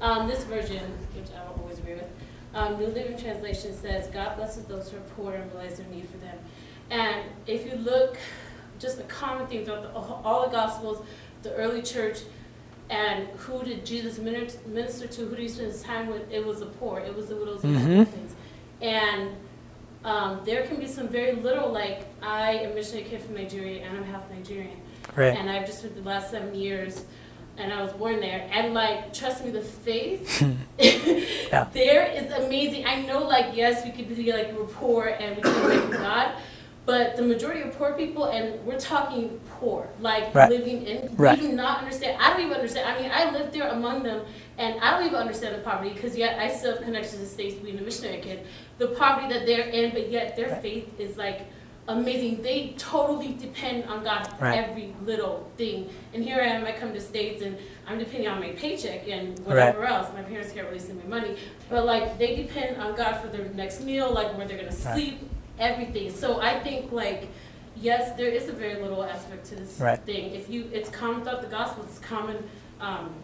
[0.00, 0.82] um, this version,
[1.14, 2.08] which I don't always agree with,
[2.54, 6.08] um, New Living Translation says, "God blesses those who are poor and realize their need
[6.08, 6.36] for them."
[6.90, 8.18] And if you look,
[8.80, 11.04] just the common theme throughout the, all the Gospels,
[11.42, 12.18] the early church
[12.88, 15.20] and who did Jesus minister to?
[15.26, 16.28] Who did he spend his time with?
[16.32, 16.98] It was the poor.
[16.98, 17.98] It was the widows and Mhm.
[18.00, 18.34] orphans.
[18.82, 19.30] And
[20.04, 23.82] um, there can be some very little, like I am a missionary kid from Nigeria,
[23.84, 24.76] and I'm half Nigerian,
[25.16, 25.36] Right.
[25.36, 27.04] and I've just spent the last seven years,
[27.58, 30.42] and I was born there, and like trust me, the faith
[30.78, 31.66] Yeah.
[31.74, 32.86] there is amazing.
[32.86, 35.90] I know, like yes, we could be like we're poor and we can away from
[35.92, 36.32] God.
[36.86, 40.48] But the majority of poor people, and we're talking poor, like Right.
[40.50, 41.38] living in, Right.
[41.38, 42.16] we do not understand.
[42.20, 42.88] I don't even understand.
[42.88, 44.22] I mean, I lived there among them,
[44.56, 47.26] and I don't even understand the poverty because yet I still have connections to the
[47.26, 48.40] states being a missionary kid.
[48.80, 51.42] The poverty that they're in, but yet their faith is like
[51.86, 52.40] amazing.
[52.42, 54.58] They totally depend on God for Right.
[54.58, 55.90] every little thing.
[56.14, 56.64] And here I am.
[56.64, 60.08] I come to states, and I'm depending on my paycheck and whatever else.
[60.14, 61.36] My parents can't really send me money,
[61.68, 64.94] but like they depend on God for their next meal, like where they're gonna Right.
[64.94, 66.10] sleep, everything.
[66.10, 67.28] So I think like.
[67.76, 69.98] Yes, there is a very little aspect to this Right.
[70.00, 70.34] thing.
[70.34, 72.36] If you, it's common throughout the gospel, It's common
[72.80, 73.14] um,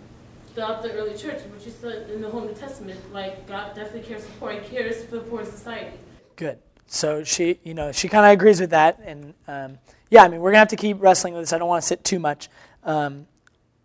[0.56, 2.98] throughout the early church, which you said in the whole New Testament.
[3.12, 4.52] Like God definitely cares for poor.
[4.52, 5.98] He cares for the poor in society.
[6.34, 6.58] Good.
[6.86, 10.40] So she, you know, she kind of agrees with that, and um, yeah, I mean,
[10.40, 11.52] we're gonna have to keep wrestling with this.
[11.52, 12.48] I don't want to sit too much
[12.84, 13.26] um,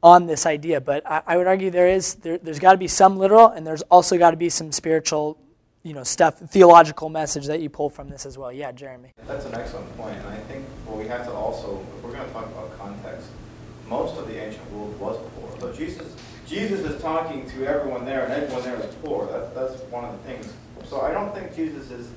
[0.02, 2.88] on this idea, but I, I would argue there is there, there's got to be
[2.88, 5.38] some literal, and there's also got to be some spiritual,
[5.84, 8.52] you know, stuff, theological message that you pull from this as well.
[8.52, 9.14] Yeah, Jeremy.
[9.26, 10.14] That's an excellent point.
[10.14, 12.78] point, and I think what we have to also, if we're going to talk about
[12.78, 13.28] context,
[13.90, 15.60] most of the ancient world was poor.
[15.60, 16.16] So Jesus,
[16.52, 19.26] Jesus is talking to everyone there, and everyone there is poor.
[19.28, 20.52] That's that's one of the things.
[20.90, 22.10] So I don't think Jesus is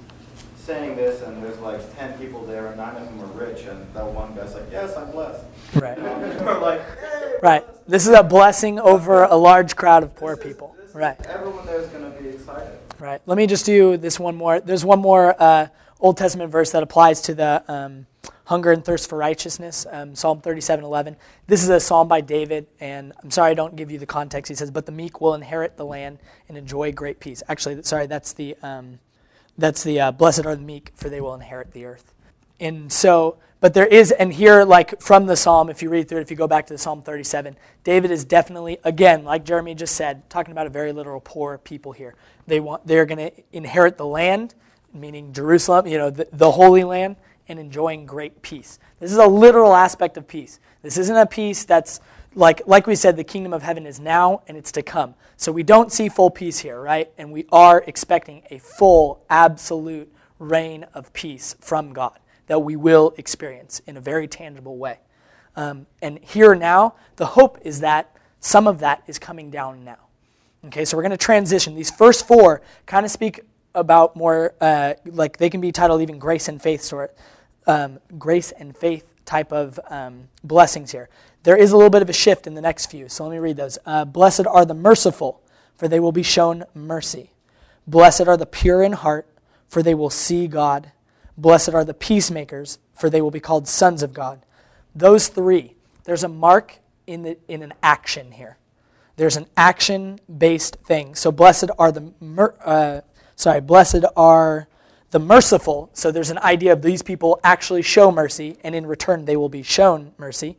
[0.56, 3.86] saying this, and there's like ten people there, and nine of them are rich, and
[3.94, 5.44] that one guy's like, "Yes, I'm blessed."
[5.76, 5.96] Right.
[6.02, 7.64] We're like, "Hey, Right.
[7.86, 10.74] This is a blessing over a large crowd of poor people.
[10.84, 11.20] is- Right.
[11.26, 12.78] Everyone there is going to be excited.
[12.98, 13.20] Right.
[13.26, 14.60] Let me just do this one more.
[14.60, 15.68] There's one more uh,
[16.00, 18.06] Old Testament verse that applies to the um,
[18.44, 19.86] hunger and thirst for righteousness.
[19.90, 21.16] Um, psalm 37:11.
[21.46, 24.48] This is a psalm by David, and I'm sorry I don't give you the context.
[24.48, 28.06] He says, "But the meek will inherit the land and enjoy great peace." Actually, sorry,
[28.06, 28.98] that's the um,
[29.56, 32.12] that's the uh, blessed are the meek, for they will inherit the earth.
[32.60, 36.18] And so, but there is, and here, like from the psalm, if you read through
[36.18, 39.74] it, if you go back to the Psalm 37, David is definitely, again, like Jeremy
[39.74, 42.14] just said, talking about a very literal poor people here.
[42.46, 44.54] They want, they're going to inherit the land,
[44.92, 47.16] meaning Jerusalem, you know, the, the Holy Land,
[47.48, 48.78] and enjoying great peace.
[49.00, 50.60] This is a literal aspect of peace.
[50.82, 52.00] This isn't a peace that's
[52.34, 55.14] like like we said, the kingdom of heaven is now and it's to come.
[55.36, 57.10] So we don't see full peace here, right?
[57.16, 63.14] And we are expecting a full, absolute reign of peace from God that we will
[63.16, 64.98] experience in a very tangible way.
[65.56, 69.98] Um, and here now, the hope is that some of that is coming down now.
[70.66, 71.74] Okay, so we're going to transition.
[71.74, 73.40] These first four kind of speak
[73.74, 77.14] about more, uh, like they can be titled even grace and faith sort,
[77.66, 81.08] um, grace and faith type of um, blessings here.
[81.42, 83.38] There is a little bit of a shift in the next few, so let me
[83.38, 83.78] read those.
[83.84, 85.42] Uh, Blessed are the merciful,
[85.74, 87.30] for they will be shown mercy.
[87.86, 89.28] Blessed are the pure in heart,
[89.68, 90.92] for they will see God.
[91.36, 94.44] Blessed are the peacemakers, for they will be called sons of God.
[94.94, 98.56] Those three, there's a mark in, the, in an action here.
[99.16, 101.14] There's an action based thing.
[101.14, 103.00] So blessed are the, mer- uh,
[103.36, 104.68] sorry, blessed are
[105.10, 105.90] the merciful.
[105.92, 109.48] So there's an idea of these people actually show mercy, and in return they will
[109.48, 110.56] be shown mercy.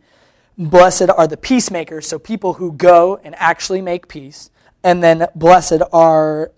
[0.57, 4.49] Blessed are the peacemakers, so people who go and actually make peace.
[4.83, 6.51] And then blessed are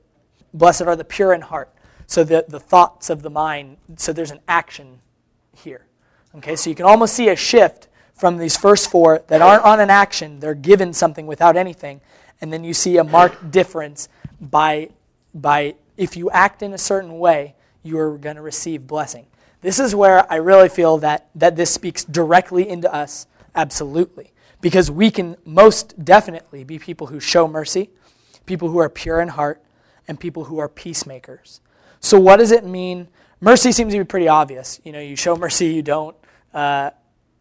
[0.54, 1.74] blessed are the pure in heart.
[2.08, 5.00] So the, the thoughts of the mind, so there's an action
[5.56, 5.86] here.
[6.36, 9.80] Okay, so you can almost see a shift from these first four that aren't on
[9.80, 12.02] an action, they're given something without anything.
[12.42, 14.90] And then you see a marked difference by,
[15.34, 19.28] by if you act in a certain way, you're going to receive blessing.
[19.62, 24.32] This is where I really feel that, that this speaks directly into us, absolutely.
[24.62, 27.90] Because we can most definitely be people who show mercy,
[28.46, 29.64] people who are pure in heart,
[30.08, 31.62] and people who are peacemakers.
[32.00, 33.08] So, what does it mean?
[33.40, 34.80] Mercy seems to be pretty obvious.
[34.84, 36.16] You know, you show mercy, you don't.
[36.54, 36.92] Uh,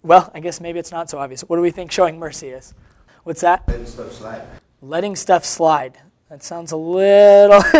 [0.02, 1.42] well, I guess maybe it's not so obvious.
[1.42, 2.74] What do we think showing mercy is?
[3.24, 3.66] What's that?
[3.66, 4.42] Letting stuff slide.
[4.82, 5.98] Letting stuff slide.
[6.28, 7.62] That sounds a little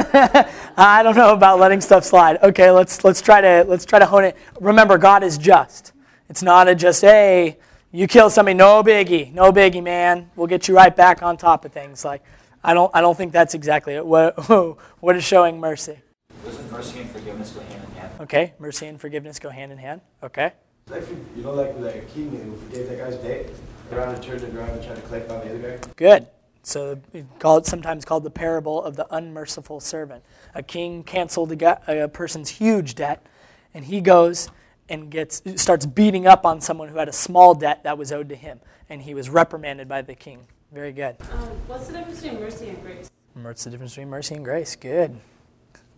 [0.76, 2.38] I don't know about letting stuff slide.
[2.44, 4.36] Okay, let's let's try to let's try to hone it.
[4.60, 5.92] Remember God is just.
[6.28, 7.58] It's not a just hey,
[7.90, 9.32] you kill somebody, no biggie.
[9.32, 10.30] No biggie, man.
[10.36, 12.04] We'll get you right back on top of things.
[12.04, 12.22] Like
[12.62, 14.06] I don't I don't think that's exactly it.
[14.06, 14.38] What
[15.00, 15.98] what is showing mercy?
[16.44, 18.12] Doesn't mercy and forgiveness go hand in hand?
[18.20, 20.02] Okay, mercy and forgiveness go hand in hand.
[20.22, 20.52] Okay.
[20.88, 21.02] Like,
[21.36, 23.50] you know, like, like a king who forgave that guy's debt,
[23.90, 25.92] around and turned it around and tried to collect on the other guy.
[25.96, 26.28] Good.
[26.66, 27.00] So
[27.38, 30.24] called sometimes called the parable of the unmerciful servant.
[30.52, 33.24] A king canceled a, a person's huge debt,
[33.72, 34.50] and he goes
[34.88, 38.28] and gets starts beating up on someone who had a small debt that was owed
[38.30, 40.44] to him, and he was reprimanded by the king.
[40.72, 41.14] Very good.
[41.20, 43.10] Um, what's the difference between mercy and grace?
[43.34, 44.74] What's the difference between mercy and grace?
[44.74, 45.20] Good.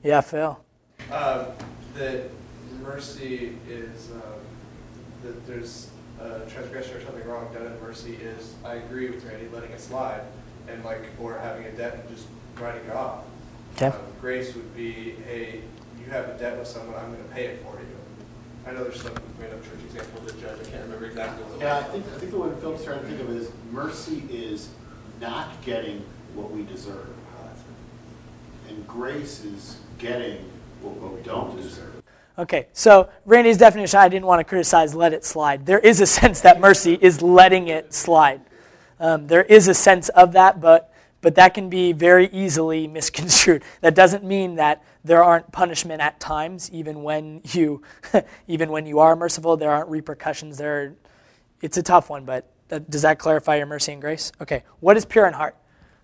[0.02, 0.62] Yeah, Phil.
[1.10, 1.46] Um,
[1.94, 2.24] that
[2.82, 4.20] mercy is um,
[5.22, 5.88] that there's
[6.20, 9.80] a transgression or something wrong done, and mercy is I agree with Randy letting it
[9.80, 10.24] slide,
[10.70, 12.26] and like or having a debt and just
[12.58, 13.24] writing it off.
[13.76, 13.86] Okay.
[13.86, 15.60] Um, grace would be hey,
[15.98, 17.86] you have a debt with someone, I'm going to pay it for you.
[18.66, 20.58] I know there's some made up church example of the judge.
[20.60, 21.60] I can't remember exactly what.
[21.60, 24.22] it Yeah, I think, I think the one Phil's trying to think of is mercy
[24.30, 24.68] is
[25.20, 26.04] not getting
[26.34, 27.08] what we deserve.
[28.68, 30.44] And grace is getting
[30.82, 32.02] what we don't deserve.
[32.38, 35.66] Okay, so Randy's definition, I didn't want to criticize let it slide.
[35.66, 38.42] There is a sense that mercy is letting it slide.
[39.00, 43.62] Um, there is a sense of that, but, but that can be very easily misconstrued.
[43.80, 47.82] That doesn't mean that there aren't punishment at times, even when you,
[48.48, 50.58] even when you are merciful, there aren't repercussions.
[50.58, 50.94] There,
[51.62, 54.32] it's a tough one, but that, does that clarify your mercy and grace?
[54.40, 55.56] Okay, what is pure in heart?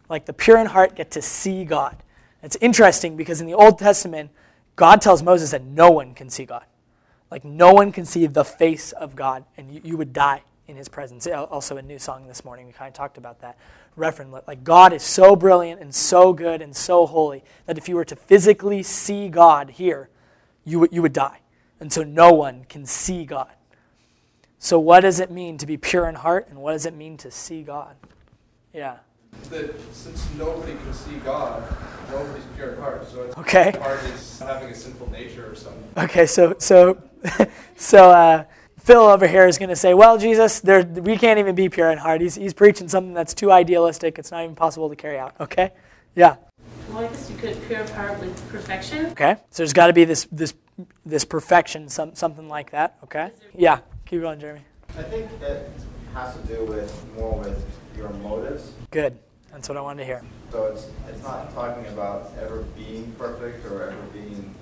[0.09, 1.97] Like the pure in heart get to see God.
[2.43, 4.31] It's interesting because in the Old Testament,
[4.77, 6.65] God tells Moses that no one can see God.
[7.31, 10.77] Like no one can see the face of God, and you, you would die in
[10.77, 11.27] his presence.
[11.27, 13.59] Also, a new song this morning, we kind of talked about that.
[13.97, 17.95] Reference, like God is so brilliant and so good and so holy that if you
[17.95, 20.09] were to physically see God here,
[20.65, 21.41] you would, you would die.
[21.79, 23.53] And so no one can see God.
[24.59, 27.19] So, what does it mean to be pure in heart, and what does it mean
[27.19, 27.97] to see God?
[28.73, 28.97] Yeah.
[29.51, 31.63] that since nobody can see God,
[32.11, 33.07] nobody's pure in heart.
[33.11, 33.73] So it's Okay.
[33.79, 35.85] heart is having a sinful nature or something.
[35.99, 37.01] Okay, so so
[37.77, 38.45] so uh,
[38.85, 41.91] Phil over here is going to say, "Well, Jesus, there, we can't even be pure
[41.91, 42.21] in heart.
[42.21, 44.19] He's he's preaching something that's too idealistic.
[44.19, 45.73] It's not even possible to carry out." Okay,
[46.15, 46.37] yeah.
[46.91, 49.07] Well, I guess you could pure of heart with perfection.
[49.07, 50.53] Okay, so there's got to be this this
[51.07, 52.99] this perfection, some something like that.
[53.05, 53.79] Okay, yeah.
[54.05, 54.61] Keep going, Jeremy.
[54.99, 55.71] I think it
[56.13, 57.65] has to do with more with
[57.97, 58.73] your motives.
[58.91, 59.19] Good.
[59.51, 60.23] That's what I wanted to hear.
[60.51, 64.53] So it's, it's not talking about ever being perfect or ever being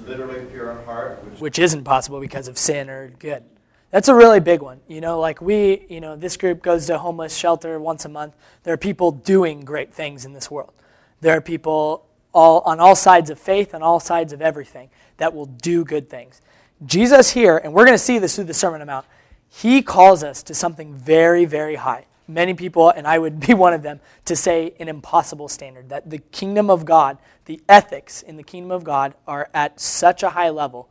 [0.00, 3.42] literally pure in heart, which Which isn't possible because of sin or good.
[3.90, 4.80] That's a really big one.
[4.88, 8.34] You know, like we, you know, this group goes to homeless shelter once a month.
[8.64, 10.72] There are people doing great things in this world.
[11.20, 15.34] There are people all on all sides of faith, on all sides of everything, that
[15.34, 16.42] will do good things.
[16.84, 19.06] Jesus here, and we're going to see this through the Sermon on Mount,
[19.48, 22.04] he calls us to something very, very high.
[22.28, 25.88] Many people, and I would be one of them, to say an impossible standard.
[25.88, 30.22] That the kingdom of God, the ethics in the kingdom of God are at such
[30.22, 30.88] a high level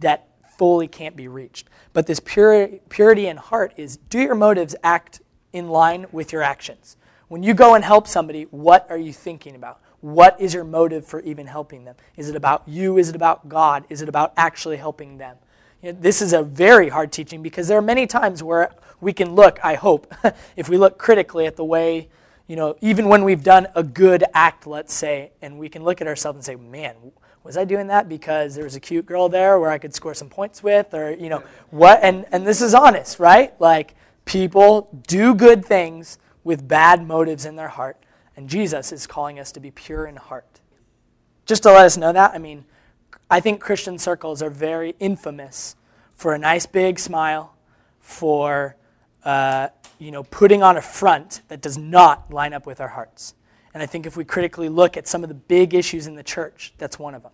[0.00, 1.68] that fully can't be reached.
[1.92, 5.20] But this pure, purity in heart is do your motives act
[5.52, 6.96] in line with your actions.
[7.28, 9.80] When you go and help somebody, what are you thinking about?
[10.00, 11.96] What is your motive for even helping them?
[12.16, 12.98] Is it about you?
[12.98, 13.84] Is it about God?
[13.88, 15.36] Is it about actually helping them?
[15.92, 18.70] This is a very hard teaching because there are many times where
[19.00, 20.12] we can look, I hope,
[20.56, 22.08] if we look critically at the way,
[22.46, 26.00] you know, even when we've done a good act, let's say, and we can look
[26.00, 26.96] at ourselves and say, man,
[27.42, 30.14] was I doing that because there was a cute girl there where I could score
[30.14, 30.94] some points with?
[30.94, 32.00] Or, you know, what?
[32.02, 33.58] And, and this is honest, right?
[33.60, 37.98] Like, people do good things with bad motives in their heart
[38.36, 40.60] and Jesus is calling us to be pure in heart.
[41.46, 42.64] Just to let us know that, I mean,
[43.30, 45.76] I think Christian circles are very infamous
[46.14, 47.54] for a nice big smile,
[48.00, 48.76] for
[49.24, 49.68] uh,
[49.98, 53.34] you know putting on a front that does not line up with our hearts.
[53.72, 56.22] And I think if we critically look at some of the big issues in the
[56.22, 57.32] church, that's one of them.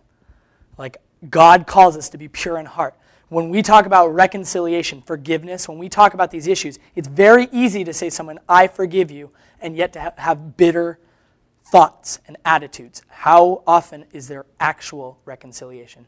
[0.77, 0.97] Like
[1.29, 2.95] God calls us to be pure in heart.
[3.29, 7.83] When we talk about reconciliation, forgiveness, when we talk about these issues, it's very easy
[7.83, 9.29] to say someone, I forgive you,
[9.61, 10.99] and yet to have bitter
[11.71, 13.01] thoughts and attitudes.
[13.07, 16.05] How often is there actual reconciliation?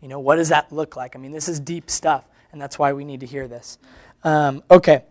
[0.00, 1.14] You know, what does that look like?
[1.14, 3.78] I mean, this is deep stuff, and that's why we need to hear this.
[4.24, 5.04] Um, okay,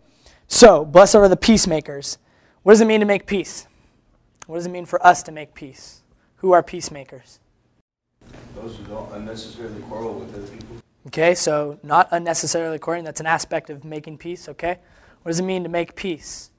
[0.48, 2.18] so blessed are the peacemakers.
[2.64, 3.66] What does it mean to make peace?
[4.46, 6.04] What does it mean for us to make peace?
[6.38, 7.40] Who are peacemakers?
[8.56, 10.78] Those who don't unnecessarily quarrel with other people.
[11.08, 13.06] Okay, so not unnecessarily quarreling.
[13.06, 14.80] That's an aspect of making peace, okay?
[15.22, 16.52] What does it mean to make peace?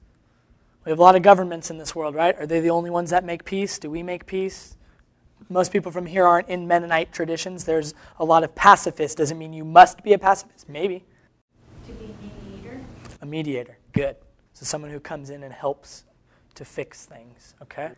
[0.85, 2.37] We have a lot of governments in this world, right?
[2.39, 3.79] Are they the only ones that make peace?
[3.79, 4.77] Do we make peace?
[5.49, 7.63] Most people from here aren't in Mennonite traditions.
[7.65, 9.15] There's a lot of pacifists.
[9.15, 10.69] Doesn't mean you must be a pacifist.
[10.69, 11.03] Maybe.
[11.87, 12.81] To be a mediator.
[13.21, 13.77] A mediator.
[13.93, 14.15] Good.
[14.53, 16.03] So someone who comes in and helps
[16.53, 17.55] to fix things.
[17.63, 17.91] Okay?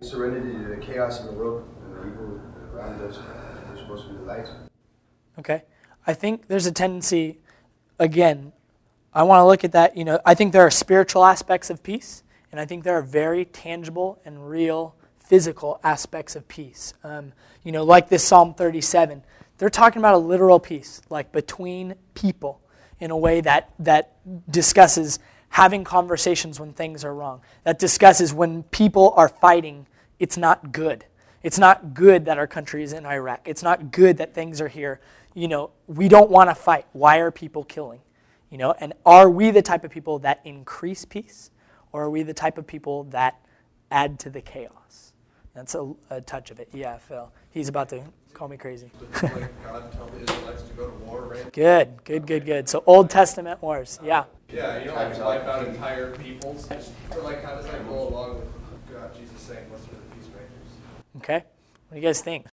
[0.00, 2.40] Serenity to the chaos in the world and the evil
[2.72, 3.18] around us.
[3.68, 4.48] We're supposed to be the light.
[5.40, 5.64] Okay?
[6.06, 7.40] I think there's a tendency,
[7.98, 8.52] again,
[9.14, 9.96] I want to look at that.
[9.96, 13.02] You know, I think there are spiritual aspects of peace, and I think there are
[13.02, 16.94] very tangible and real physical aspects of peace.
[17.04, 17.32] Um,
[17.62, 19.22] you know, like this Psalm 37,
[19.58, 22.60] they're talking about a literal peace, like between people,
[23.00, 24.16] in a way that that
[24.50, 25.18] discusses
[25.50, 27.42] having conversations when things are wrong.
[27.64, 29.86] That discusses when people are fighting,
[30.18, 31.04] it's not good.
[31.42, 33.46] It's not good that our country is in Iraq.
[33.46, 35.00] It's not good that things are here.
[35.34, 36.86] You know, we don't want to fight.
[36.92, 38.00] Why are people killing?
[38.52, 41.50] You know, and are we the type of people that increase peace,
[41.90, 43.40] or are we the type of people that
[43.90, 45.14] add to the chaos?
[45.54, 46.68] That's a, a touch of it.
[46.70, 47.32] Yeah, Phil.
[47.50, 48.02] He's about to
[48.34, 48.90] call me crazy.
[49.22, 51.50] like God tell the Israelites to go to war, right?
[51.50, 52.68] Good, good, good, good.
[52.68, 53.98] So Old Testament wars.
[54.04, 54.24] Yeah.
[54.50, 56.66] Yeah, you don't have to wipe out entire peoples.
[56.66, 61.16] But like, how does that go along with God, Jesus saying, "Blessed are the peacemakers"?
[61.16, 61.44] Okay.
[61.88, 62.48] What do you guys think?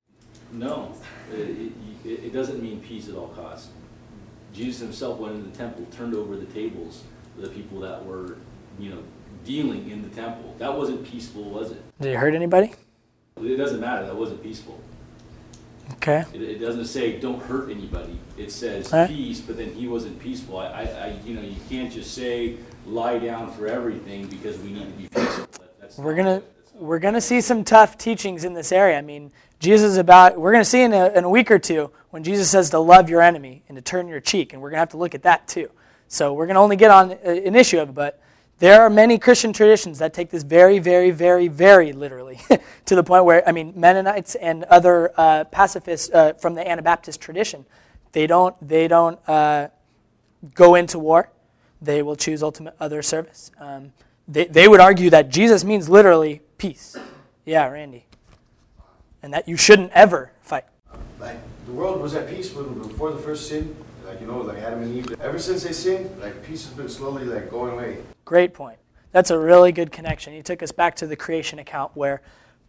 [0.53, 0.95] No,
[1.29, 1.73] it,
[2.05, 3.71] it, it doesn't mean peace at all costs.
[4.53, 7.03] Jesus himself went into the temple, turned over the tables
[7.37, 8.37] of the people that were,
[8.79, 9.03] you know,
[9.45, 10.55] dealing in the temple.
[10.57, 11.81] That wasn't peaceful, was it?
[12.01, 12.73] Did you hurt anybody?
[13.37, 14.05] It doesn't matter.
[14.05, 14.79] That wasn't peaceful.
[15.93, 16.23] Okay.
[16.33, 18.19] It, it doesn't say don't hurt anybody.
[18.37, 19.07] It says Right.
[19.07, 20.59] peace, but then he wasn't peaceful.
[20.59, 24.71] I, I, I, you know, you can't just say lie down for everything because we
[24.71, 25.45] need to be peaceful.
[25.53, 26.41] That- that's We're gonna.
[26.75, 28.97] We're gonna see some tough teachings in this area.
[28.97, 30.39] I mean, Jesus is about.
[30.39, 33.09] We're gonna see in a, in a week or two when Jesus says to love
[33.09, 35.47] your enemy and to turn your cheek, and we're gonna have to look at that
[35.47, 35.69] too.
[36.07, 38.21] So we're gonna only get on an issue of it, but
[38.59, 42.39] there are many Christian traditions that take this very, very, very, very literally
[42.85, 47.21] to the point where I mean, Mennonites and other uh, pacifists uh, from the Anabaptist
[47.21, 47.65] tradition,
[48.11, 49.67] they don't they don't uh,
[50.53, 51.29] go into war.
[51.81, 53.51] They will choose ultimate other service.
[53.59, 53.93] Um,
[54.27, 56.97] they, they would argue that Jesus means literally peace.
[57.45, 58.05] Yeah, Randy.
[59.21, 60.65] And that you shouldn't ever fight.
[61.19, 63.75] Like the world was at peace when, before the first sin.
[64.05, 65.19] Like you know, like Adam and Eve.
[65.21, 67.97] Ever since they sinned, like peace has been slowly like going away.
[68.25, 68.79] Great point.
[69.11, 70.33] That's a really good connection.
[70.33, 72.21] You took us back to the creation account where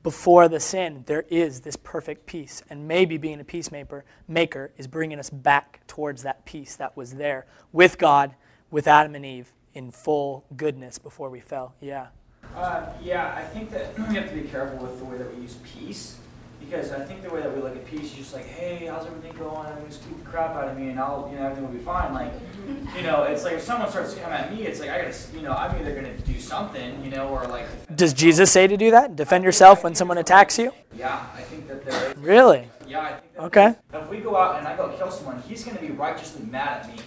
[0.03, 2.63] before the sin, there is this perfect peace.
[2.71, 7.15] And maybe being a peacemaker maker is bringing us back towards that peace that was
[7.15, 8.35] there with God,
[8.71, 11.75] with Adam and Eve in full goodness before we fell.
[11.81, 12.09] Yeah.
[12.55, 15.43] Uh, yeah, I think that we have to be careful with the way that we
[15.43, 16.19] use peace.
[16.61, 19.05] Because I think the way that we look at peace is just like, hey, how's
[19.07, 19.67] everything going?
[19.67, 21.85] I'm just keep the crap out of me and I'll, you know, everything will be
[21.85, 22.13] fine.
[22.13, 22.33] Like,
[22.97, 25.17] you know, it's like if someone starts to come at me, it's like, I gotta,
[25.35, 27.67] you know, I'm either gonna do something, you know, or like.
[27.97, 29.17] Does Jesus say to do that?
[29.17, 30.73] Defend yourself when someone attacks you?
[30.97, 32.17] Yeah, I think that there is.
[32.19, 32.69] Really?
[32.87, 33.75] Yeah, I think that Okay.
[33.95, 36.85] If we go out and I go kill someone, he's going to be righteously mad
[36.85, 37.03] at me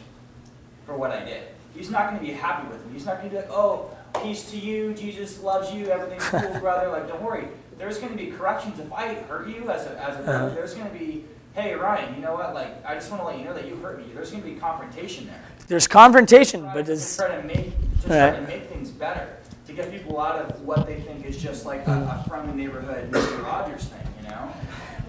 [0.85, 1.43] for what I did.
[1.75, 2.93] He's not going to be happy with me.
[2.93, 6.59] He's not going to be like, oh, peace to you, Jesus loves you, everything's cool,
[6.59, 6.89] brother.
[6.89, 7.47] Like, don't worry.
[7.83, 10.45] There's going to be corrections if I hurt you as a, as a brother.
[10.45, 10.55] Uh-huh.
[10.55, 12.53] There's going to be, hey, Ryan, you know what?
[12.53, 14.05] Like, I just want to let you know that you hurt me.
[14.13, 15.41] There's going to be confrontation there.
[15.67, 17.73] There's confrontation, but to does try to make
[18.03, 18.35] to try Right.
[18.37, 19.35] to make things better,
[19.67, 23.11] to get people out of what they think is just like a, a friendly neighborhood
[23.11, 23.43] Mr.
[23.43, 24.49] Rogers thing, you know?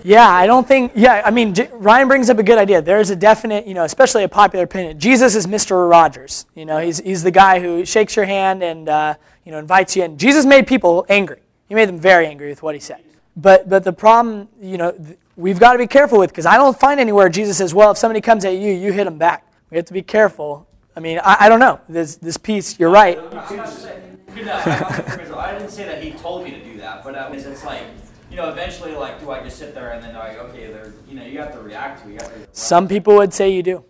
[0.03, 0.91] Yeah, I don't think.
[0.97, 2.83] Yeah, I mean, J- Ryan brings up a good idea.
[2.83, 4.99] There's a definite, you know, especially a popular opinion.
[4.99, 5.89] Jesus is Mr.
[5.89, 6.45] Rogers.
[6.57, 9.15] You know, he's he's the guy who shakes your hand and uh,
[9.45, 10.19] you know invites you in.
[10.19, 11.39] Jesus made people angry.
[11.69, 13.01] He made them very angry with what he said.
[13.37, 16.57] But but the problem, you know, th- we've got to be careful with because I
[16.57, 19.47] don't find anywhere Jesus says, well, if somebody comes at you, you hit them back.
[19.71, 20.69] We have to be careful.
[20.97, 21.81] I mean, I, I don't know.
[21.89, 23.19] This this piece, you're right.
[23.19, 26.77] I'm not saying, no, I'm not- I didn't say that he told me to do
[26.79, 27.83] that, but uh, it's it's like,
[28.31, 31.17] you know, eventually, like, do I just sit there and then like, okay, they're, you
[31.17, 32.47] know, you have to react to, it, you have to.
[32.53, 33.85] Some people would say you do.